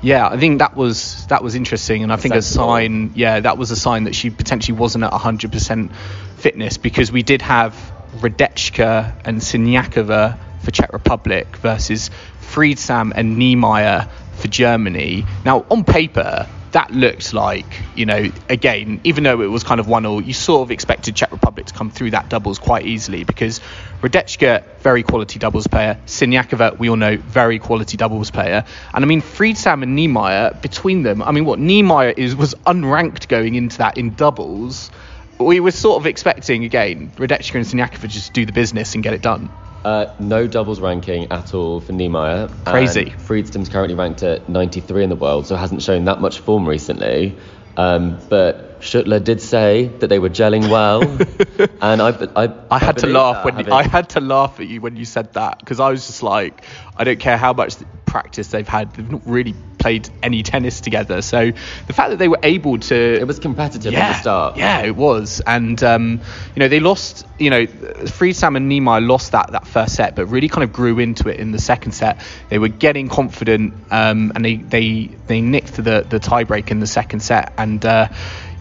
Yeah, 0.03 0.27
I 0.27 0.37
think 0.37 0.59
that 0.59 0.77
was 0.77 1.27
that 1.29 1.45
was 1.45 1.55
interesting, 1.55 2.03
and 2.03 2.12
I 2.12 2.17
think 2.17 2.35
a 2.35 2.43
sign. 2.43 3.12
Yeah, 3.15 3.39
that 3.39 3.57
was 3.57 3.71
a 3.71 3.77
sign 3.77 4.05
that 4.05 4.17
she 4.17 4.31
potentially 4.31 4.77
wasn't 4.77 5.05
at 5.05 5.12
100% 5.12 5.95
fitness 6.39 6.77
because 6.77 7.12
we 7.12 7.23
did 7.23 7.41
have 7.41 7.75
Hradecka 8.17 9.15
and 9.25 9.41
Sinyakova 9.41 10.39
for 10.61 10.71
Czech 10.73 10.93
Republic 10.93 11.57
versus 11.57 12.11
Friedsam 12.41 13.12
and 13.15 13.37
Niemeier 13.37 14.09
for 14.35 14.49
Germany. 14.49 15.25
Now, 15.45 15.65
on 15.71 15.85
paper, 15.85 16.49
that 16.73 16.91
looked 16.91 17.33
like 17.33 17.67
you 17.95 18.07
know 18.07 18.31
again, 18.49 19.00
even 19.05 19.25
though 19.25 19.41
it 19.41 19.47
was 19.47 19.62
kind 19.62 19.81
of 19.81 19.88
one 19.88 20.05
all, 20.05 20.21
you 20.21 20.33
sort 20.33 20.62
of 20.62 20.71
expected 20.71 21.14
Czech 21.14 21.31
Republic 21.33 21.67
to 21.67 21.75
come 21.75 21.91
through 21.91 22.11
that 22.11 22.29
doubles 22.29 22.59
quite 22.59 22.87
easily 22.87 23.25
because 23.25 23.61
Hradecka, 24.00 24.64
very 24.81 25.02
quality 25.02 25.38
doubles 25.38 25.67
player. 25.67 25.99
Sinyakova, 26.07 26.79
we 26.79 26.88
all 26.88 26.97
know, 26.97 27.17
very 27.17 27.59
quality 27.59 27.97
doubles 27.97 28.31
player. 28.31 28.64
And 28.93 29.05
I 29.05 29.09
mean, 29.09 29.23
Friedsam 29.23 29.83
and 29.83 29.97
Niemeier, 29.99 30.61
between 30.61 31.02
them, 31.02 31.23
I 31.23 31.33
mean, 31.33 31.45
what 31.45 31.59
Niemeier 31.59 32.14
is 32.17 32.35
was 32.35 32.55
unranked 32.67 33.29
going 33.29 33.55
into 33.55 33.79
that 33.79 33.99
in 33.99 34.14
doubles. 34.14 34.91
We 35.38 35.61
were 35.61 35.71
sort 35.71 36.00
of 36.00 36.07
expecting 36.07 36.64
again 36.64 37.11
Hradecka 37.17 37.55
and 37.55 37.67
Sinyakova 37.67 38.09
just 38.09 38.33
do 38.33 38.47
the 38.47 38.52
business 38.52 38.95
and 38.95 39.02
get 39.02 39.12
it 39.14 39.23
done. 39.23 39.50
Uh, 39.85 40.15
no 40.21 40.47
doubles 40.47 40.81
ranking 40.81 41.31
at 41.33 41.55
all 41.55 41.81
for 41.81 41.93
Niemeier. 41.93 42.49
Crazy. 42.65 43.01
And 43.01 43.71
currently 43.71 43.95
ranked 43.97 44.23
at 44.23 44.49
93 44.49 45.04
in 45.04 45.11
the 45.11 45.17
world, 45.17 45.47
so 45.47 45.56
hasn't 45.56 45.83
shown 45.83 46.04
that 46.04 46.21
much 46.21 46.39
form 46.39 46.69
recently. 46.69 47.37
Um, 47.76 48.19
but 48.28 48.80
Schuttler 48.80 49.23
did 49.23 49.41
say 49.41 49.87
that 49.87 50.09
they 50.09 50.19
were 50.19 50.28
gelling 50.28 50.69
well, 50.69 51.02
and 51.80 52.02
I, 52.02 52.11
I, 52.37 52.52
I 52.71 52.78
had 52.78 52.99
to 52.99 53.06
laugh 53.06 53.45
when 53.45 53.54
having- 53.54 53.73
I 53.73 53.83
had 53.83 54.11
to 54.11 54.21
laugh 54.21 54.61
at 54.61 54.69
you 54.69 54.80
when 54.80 54.97
you 54.97 55.04
said 55.04 55.33
that 55.35 55.59
because 55.59 55.80
I 55.80 55.91
was 55.91 56.06
just 56.06 56.23
like, 56.23 56.65
I 56.97 57.04
don't 57.04 57.19
care 57.19 57.37
how 57.37 57.52
much 57.54 57.76
practice 58.04 58.49
they've 58.49 58.69
had, 58.69 58.93
they've 58.95 59.11
not 59.11 59.23
really 59.25 59.54
played 59.82 60.08
any 60.23 60.42
tennis 60.42 60.80
together. 60.80 61.21
So 61.23 61.50
the 61.86 61.92
fact 61.92 62.10
that 62.10 62.18
they 62.18 62.28
were 62.28 62.38
able 62.42 62.78
to, 62.78 62.95
It 63.21 63.26
was 63.26 63.38
competitive 63.40 63.92
yeah, 63.92 64.00
at 64.00 64.12
the 64.12 64.18
start. 64.21 64.56
yeah, 64.56 64.82
it 64.82 64.97
was, 64.97 65.42
and 65.47 65.82
um, 65.82 66.21
you 66.54 66.60
know 66.60 66.68
they 66.68 66.80
lost, 66.80 67.26
you 67.38 67.50
know, 67.50 67.66
Friedsam 67.66 68.56
and 68.56 68.71
Niemeier 68.71 69.06
lost 69.06 69.32
that 69.32 69.50
that 69.52 69.66
first 69.66 69.95
set, 69.97 70.14
but 70.16 70.26
really 70.26 70.49
kind 70.49 70.62
of 70.64 70.73
grew 70.73 70.99
into 71.00 71.28
it 71.28 71.38
in 71.40 71.50
the 71.50 71.58
second 71.58 71.92
set. 71.92 72.21
They 72.49 72.58
were 72.58 72.68
getting 72.68 73.08
confident, 73.08 73.75
um, 73.90 74.32
and 74.34 74.45
they 74.45 74.56
they 74.56 75.10
they 75.26 75.40
nicked 75.40 75.75
the 75.76 76.06
the 76.08 76.21
tiebreak 76.21 76.71
in 76.71 76.80
the 76.80 76.86
second 76.86 77.21
set, 77.21 77.52
and. 77.58 77.84
Uh, 77.84 78.08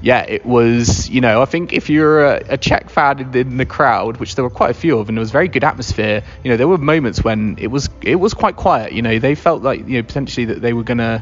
yeah, 0.02 0.26
it 0.28 0.46
was, 0.46 1.10
you 1.10 1.22
know, 1.22 1.42
I 1.42 1.46
think 1.46 1.74
if 1.74 1.90
you're 1.90 2.26
a, 2.26 2.44
a 2.50 2.58
Czech 2.58 2.90
fan 2.90 3.20
in, 3.36 3.58
the 3.58 3.66
crowd, 3.66 4.18
which 4.18 4.36
there 4.36 4.44
were 4.44 4.50
quite 4.50 4.72
a 4.72 4.74
few 4.74 4.98
of, 4.98 5.10
and 5.10 5.18
it 5.18 5.20
was 5.20 5.32
very 5.32 5.48
good 5.48 5.64
atmosphere, 5.64 6.24
you 6.44 6.50
know, 6.50 6.58
there 6.58 6.68
were 6.68 6.80
moments 6.80 7.24
when 7.24 7.56
it 7.60 7.68
was 7.68 7.90
it 8.02 8.16
was 8.16 8.34
quite 8.34 8.56
quiet. 8.56 8.94
You 8.94 9.04
know, 9.04 9.20
they 9.20 9.36
felt 9.36 9.62
like, 9.62 9.88
you 9.88 9.98
know, 9.98 10.04
potentially 10.04 10.46
that 10.46 10.62
they 10.62 10.74
were 10.74 10.84
going 10.84 10.98
to, 10.98 11.22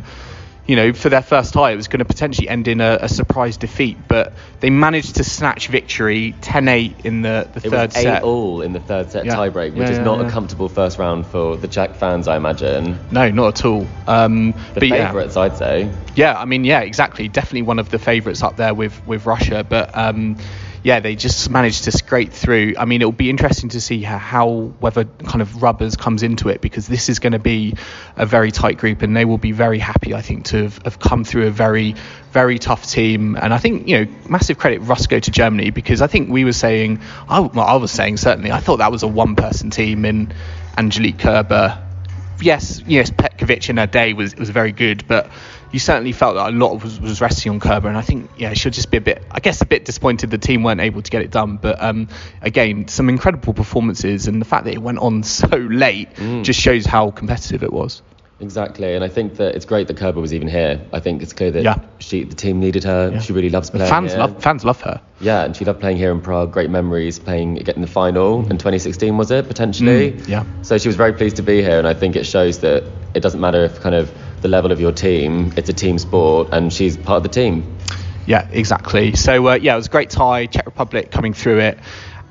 you 0.70 0.76
know, 0.76 0.94
for 0.94 1.10
their 1.10 1.24
first 1.24 1.52
tie, 1.54 1.72
it 1.72 1.76
was 1.76 1.88
going 1.88 1.98
to 1.98 2.06
potentially 2.06 2.48
end 2.48 2.68
in 2.68 2.80
a, 2.80 3.00
a 3.02 3.10
surprise 3.10 3.58
defeat, 3.58 3.98
but 4.08 4.34
they 4.60 4.70
managed 4.70 5.16
to 5.16 5.24
snatch 5.24 5.68
victory 5.68 6.36
10-8 6.42 7.06
in 7.06 7.24
the, 7.24 7.50
the 7.52 7.58
It 7.66 7.72
third 7.72 7.88
was 7.88 7.94
set. 7.96 8.22
all 8.22 8.62
in 8.62 8.74
the 8.74 8.80
third 8.80 9.10
set 9.10 9.26
Yeah. 9.26 9.36
tiebreak, 9.36 9.72
which 9.72 9.78
Yeah, 9.88 9.90
is 9.90 9.98
yeah, 9.98 10.04
not 10.04 10.24
a 10.24 10.30
comfortable 10.30 10.70
first 10.70 11.00
round 11.00 11.26
for 11.26 11.58
the 11.58 11.68
Czech 11.68 11.96
fans, 11.96 12.28
I 12.28 12.38
imagine. 12.38 13.00
No, 13.10 13.32
not 13.32 13.58
at 13.60 13.66
all. 13.66 13.88
Um, 14.06 14.52
The 14.76 14.82
but 14.82 14.88
yeah. 14.90 15.08
favourites, 15.08 15.36
I'd 15.38 15.58
say. 15.58 15.90
Yeah, 16.14 16.38
I 16.38 16.46
mean, 16.46 16.64
yeah, 16.66 16.82
exactly. 16.82 17.28
Definitely 17.30 17.64
one 17.64 17.80
of 17.80 17.90
the 17.90 17.98
favourites 17.98 18.44
up 18.44 18.56
there 18.58 18.76
with 18.76 19.02
with 19.08 19.26
Russia, 19.26 19.66
but 19.68 19.90
um, 19.98 20.38
yeah, 20.84 21.00
they 21.00 21.16
just 21.16 21.50
managed 21.50 21.86
to 21.86 21.92
scrape 21.92 22.32
through. 22.32 22.76
I 22.78 22.86
mean, 22.86 23.02
it'll 23.02 23.12
be 23.12 23.30
interesting 23.30 23.70
to 23.70 23.82
see 23.82 24.02
how, 24.02 24.18
how 24.18 24.50
whether 24.80 25.06
kind 25.06 25.42
of 25.42 25.62
rubbers 25.62 25.96
comes 25.96 26.24
into 26.24 26.50
it 26.50 26.62
because 26.62 26.88
this 26.88 27.10
is 27.10 27.20
going 27.20 27.34
to 27.34 27.40
be 27.40 27.76
a 28.16 28.26
very 28.26 28.52
tight 28.52 28.78
group, 28.78 29.02
and 29.02 29.16
they 29.16 29.26
will 29.26 29.38
be 29.38 29.52
very 29.52 29.80
happy, 29.80 30.14
I 30.14 30.22
think, 30.22 30.46
to 30.46 30.64
have, 30.64 30.82
have 30.84 31.00
come 31.00 31.24
through 31.24 31.48
a 31.48 31.52
very 31.52 31.96
very 32.32 32.60
tough 32.60 32.88
team. 32.88 33.36
And 33.36 33.54
I 33.54 33.58
think 33.58 33.88
you 33.88 34.06
know, 34.06 34.12
massive 34.30 34.58
credit 34.58 34.82
go 35.10 35.20
to 35.20 35.32
Germany 35.32 35.72
because 35.72 36.02
I 36.02 36.08
think 36.08 36.30
we 36.30 36.46
were 36.46 36.54
saying, 36.54 37.02
I, 37.28 37.40
well, 37.40 37.66
I 37.66 37.76
was 37.76 37.92
saying 37.92 38.18
certainly, 38.18 38.52
I 38.52 38.60
thought 38.60 38.78
that 38.78 38.92
was 38.92 39.04
a 39.04 39.08
one 39.08 39.36
person 39.36 39.70
team 39.72 40.06
in 40.06 40.34
Angelique 40.78 41.20
Kerber 41.20 41.89
yes, 42.42 42.82
yes, 42.88 43.12
Petkovic 43.12 43.70
in 43.70 43.78
her 43.78 43.88
day 43.88 44.14
was 44.14 44.36
was 44.36 44.50
very 44.50 44.72
good, 44.72 45.08
but 45.08 45.30
you 45.72 45.80
certainly 45.80 46.12
felt 46.12 46.36
that 46.36 46.50
a 46.50 46.56
lot 46.56 46.84
was, 46.84 47.00
was 47.00 47.22
resting 47.22 47.52
on 47.52 47.60
Kerber, 47.60 47.88
and 47.88 47.98
I 47.98 48.02
think 48.02 48.30
yeah, 48.38 48.54
she'll 48.54 48.72
just 48.72 48.90
be 48.90 48.98
a 48.98 49.02
bit, 49.02 49.24
I 49.32 49.40
guess, 49.40 49.62
a 49.62 49.66
bit 49.66 49.86
disappointed 49.86 50.32
the 50.32 50.38
team 50.38 50.64
weren't 50.64 50.82
able 50.82 51.02
to 51.02 51.12
get 51.12 51.22
it 51.22 51.32
done. 51.32 51.58
But 51.58 51.82
um, 51.82 52.08
again, 52.42 52.88
some 52.88 53.10
incredible 53.10 53.54
performances, 53.54 54.28
and 54.28 54.42
the 54.42 54.46
fact 54.46 54.66
that 54.66 54.74
it 54.74 54.82
went 54.82 55.00
on 55.00 55.24
so 55.40 55.48
late 55.48 56.10
just 56.44 56.60
shows 56.60 56.86
how 56.86 57.12
competitive 57.12 57.64
it 57.64 57.72
was. 57.72 58.02
Exactly, 58.42 58.96
and 58.96 59.04
I 59.04 59.10
think 59.10 59.36
that 59.36 59.56
it's 59.56 59.66
great 59.66 59.88
that 59.88 59.98
Kerber 59.98 60.22
was 60.22 60.34
even 60.34 60.48
here. 60.48 60.80
I 60.94 61.00
think 61.02 61.22
it's 61.22 61.34
clear 61.34 61.52
that 61.52 61.64
Yeah. 61.64 61.76
she, 62.00 62.24
the 62.24 62.36
team 62.36 62.60
needed 62.62 62.86
her. 62.86 63.20
She 63.20 63.34
really 63.34 63.50
loves 63.50 63.70
The 63.70 63.80
playing 63.80 63.90
fans 63.92 64.12
here. 64.12 64.20
love 64.22 64.42
fans 64.42 64.64
love 64.64 64.80
her. 64.82 65.02
Yeah, 65.20 65.44
and 65.44 65.56
she 65.56 65.66
loved 65.66 65.82
playing 65.82 65.98
here 65.98 66.12
in 66.12 66.22
Prague. 66.22 66.52
Great 66.54 66.70
memories 66.70 67.20
playing, 67.20 67.56
getting 67.56 67.82
the 67.82 67.88
final 67.88 68.40
in 68.50 68.58
2016, 68.58 69.18
was 69.18 69.30
it 69.32 69.48
potentially? 69.48 70.14
Mm, 70.14 70.28
yeah. 70.30 70.44
So 70.62 70.78
she 70.78 70.88
was 70.88 70.96
very 70.96 71.12
pleased 71.12 71.36
to 71.36 71.44
be 71.44 71.62
here, 71.62 71.78
and 71.80 71.88
I 71.88 71.94
think 71.94 72.16
it 72.16 72.26
shows 72.26 72.60
that 72.60 72.84
it 73.14 73.20
doesn't 73.20 73.42
matter 73.42 73.66
if 73.66 73.82
kind 73.82 73.96
of 73.96 74.10
the 74.42 74.48
level 74.48 74.72
of 74.72 74.80
your 74.80 74.94
team. 74.94 75.52
It's 75.58 75.68
a 75.70 75.74
team 75.74 76.00
sport, 76.00 76.48
and 76.54 76.72
she's 76.72 76.96
part 76.96 77.18
of 77.18 77.24
the 77.24 77.30
team. 77.30 77.76
Yeah, 78.26 78.48
exactly. 78.52 79.16
So 79.16 79.48
uh, 79.50 79.54
yeah, 79.56 79.74
it 79.74 79.78
was 79.78 79.88
a 79.88 79.90
great 79.90 80.12
tie. 80.12 80.46
Czech 80.46 80.66
Republic 80.66 81.12
coming 81.12 81.34
through 81.34 81.60
it. 81.60 81.80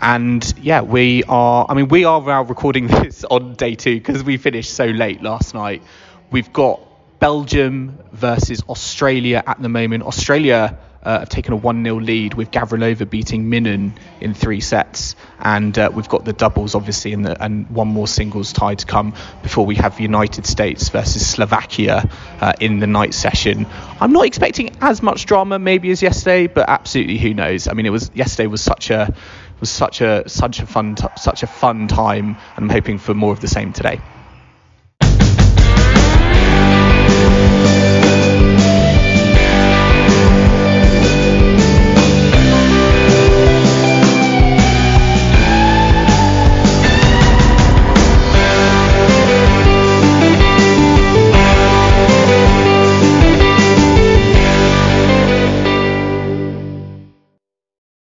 And 0.01 0.55
yeah, 0.61 0.83
we 0.83 1.25
are. 1.25 1.67
I 1.69 1.75
mean, 1.75 1.89
we 1.89 2.05
are 2.05 2.21
now 2.21 2.43
recording 2.43 2.87
this 3.03 3.25
on 3.25 3.55
day 3.55 3.75
two 3.75 3.97
because 3.97 4.23
we 4.23 4.37
finished 4.37 4.73
so 4.73 4.87
late 4.87 5.23
last 5.23 5.55
night. 5.55 5.83
We've 6.31 6.53
got 6.53 6.81
Belgium 7.19 7.99
versus 8.13 8.63
Australia 8.69 9.43
at 9.47 9.61
the 9.61 9.69
moment. 9.69 10.05
Australia 10.05 10.79
uh, 11.03 11.21
have 11.21 11.29
taken 11.29 11.53
a 11.53 11.57
1 11.57 11.85
0 11.85 11.97
lead 12.01 12.35
with 12.35 12.51
Gavrilova 12.51 13.09
beating 13.09 13.47
Minnen 13.47 13.93
in 14.21 14.35
three 14.35 14.61
sets. 14.61 15.17
And 15.41 15.77
uh, 15.79 15.91
we've 15.93 16.09
got 16.09 16.25
the 16.25 16.33
doubles, 16.33 16.75
obviously, 16.75 17.15
the, 17.15 17.43
and 17.43 17.69
one 17.71 17.89
more 17.89 18.09
singles 18.09 18.53
tie 18.53 18.75
to 18.75 18.87
come 18.87 19.15
before 19.43 19.65
we 19.65 19.77
have 19.77 19.97
the 19.97 20.03
United 20.03 20.47
States 20.47 20.89
versus 20.91 21.27
Slovakia 21.27 22.11
uh, 22.41 22.53
in 22.61 22.81
the 22.81 22.87
night 22.87 23.15
session. 23.15 23.67
I'm 24.01 24.13
not 24.13 24.27
expecting 24.27 24.77
as 24.81 25.03
much 25.03 25.27
drama 25.27 25.59
maybe 25.59 25.91
as 25.91 26.03
yesterday, 26.03 26.47
but 26.47 26.69
absolutely 26.69 27.19
who 27.19 27.33
knows? 27.33 27.69
I 27.69 27.73
mean, 27.73 27.87
it 27.87 27.91
was 27.91 28.11
yesterday 28.15 28.47
was 28.47 28.61
such 28.61 28.91
a 28.91 29.15
was 29.61 29.71
such 29.71 30.01
a 30.01 30.29
such 30.29 30.61
a 30.61 30.67
fun 30.67 30.95
t- 30.95 31.07
such 31.17 31.43
a 31.43 31.47
fun 31.47 31.89
time, 31.89 32.39
and 32.57 32.65
I'm 32.65 32.69
hoping 32.71 32.99
for 32.99 33.15
more 33.15 33.33
of 33.33 33.41
the 33.41 33.49
same 33.49 33.73
today. 33.73 34.03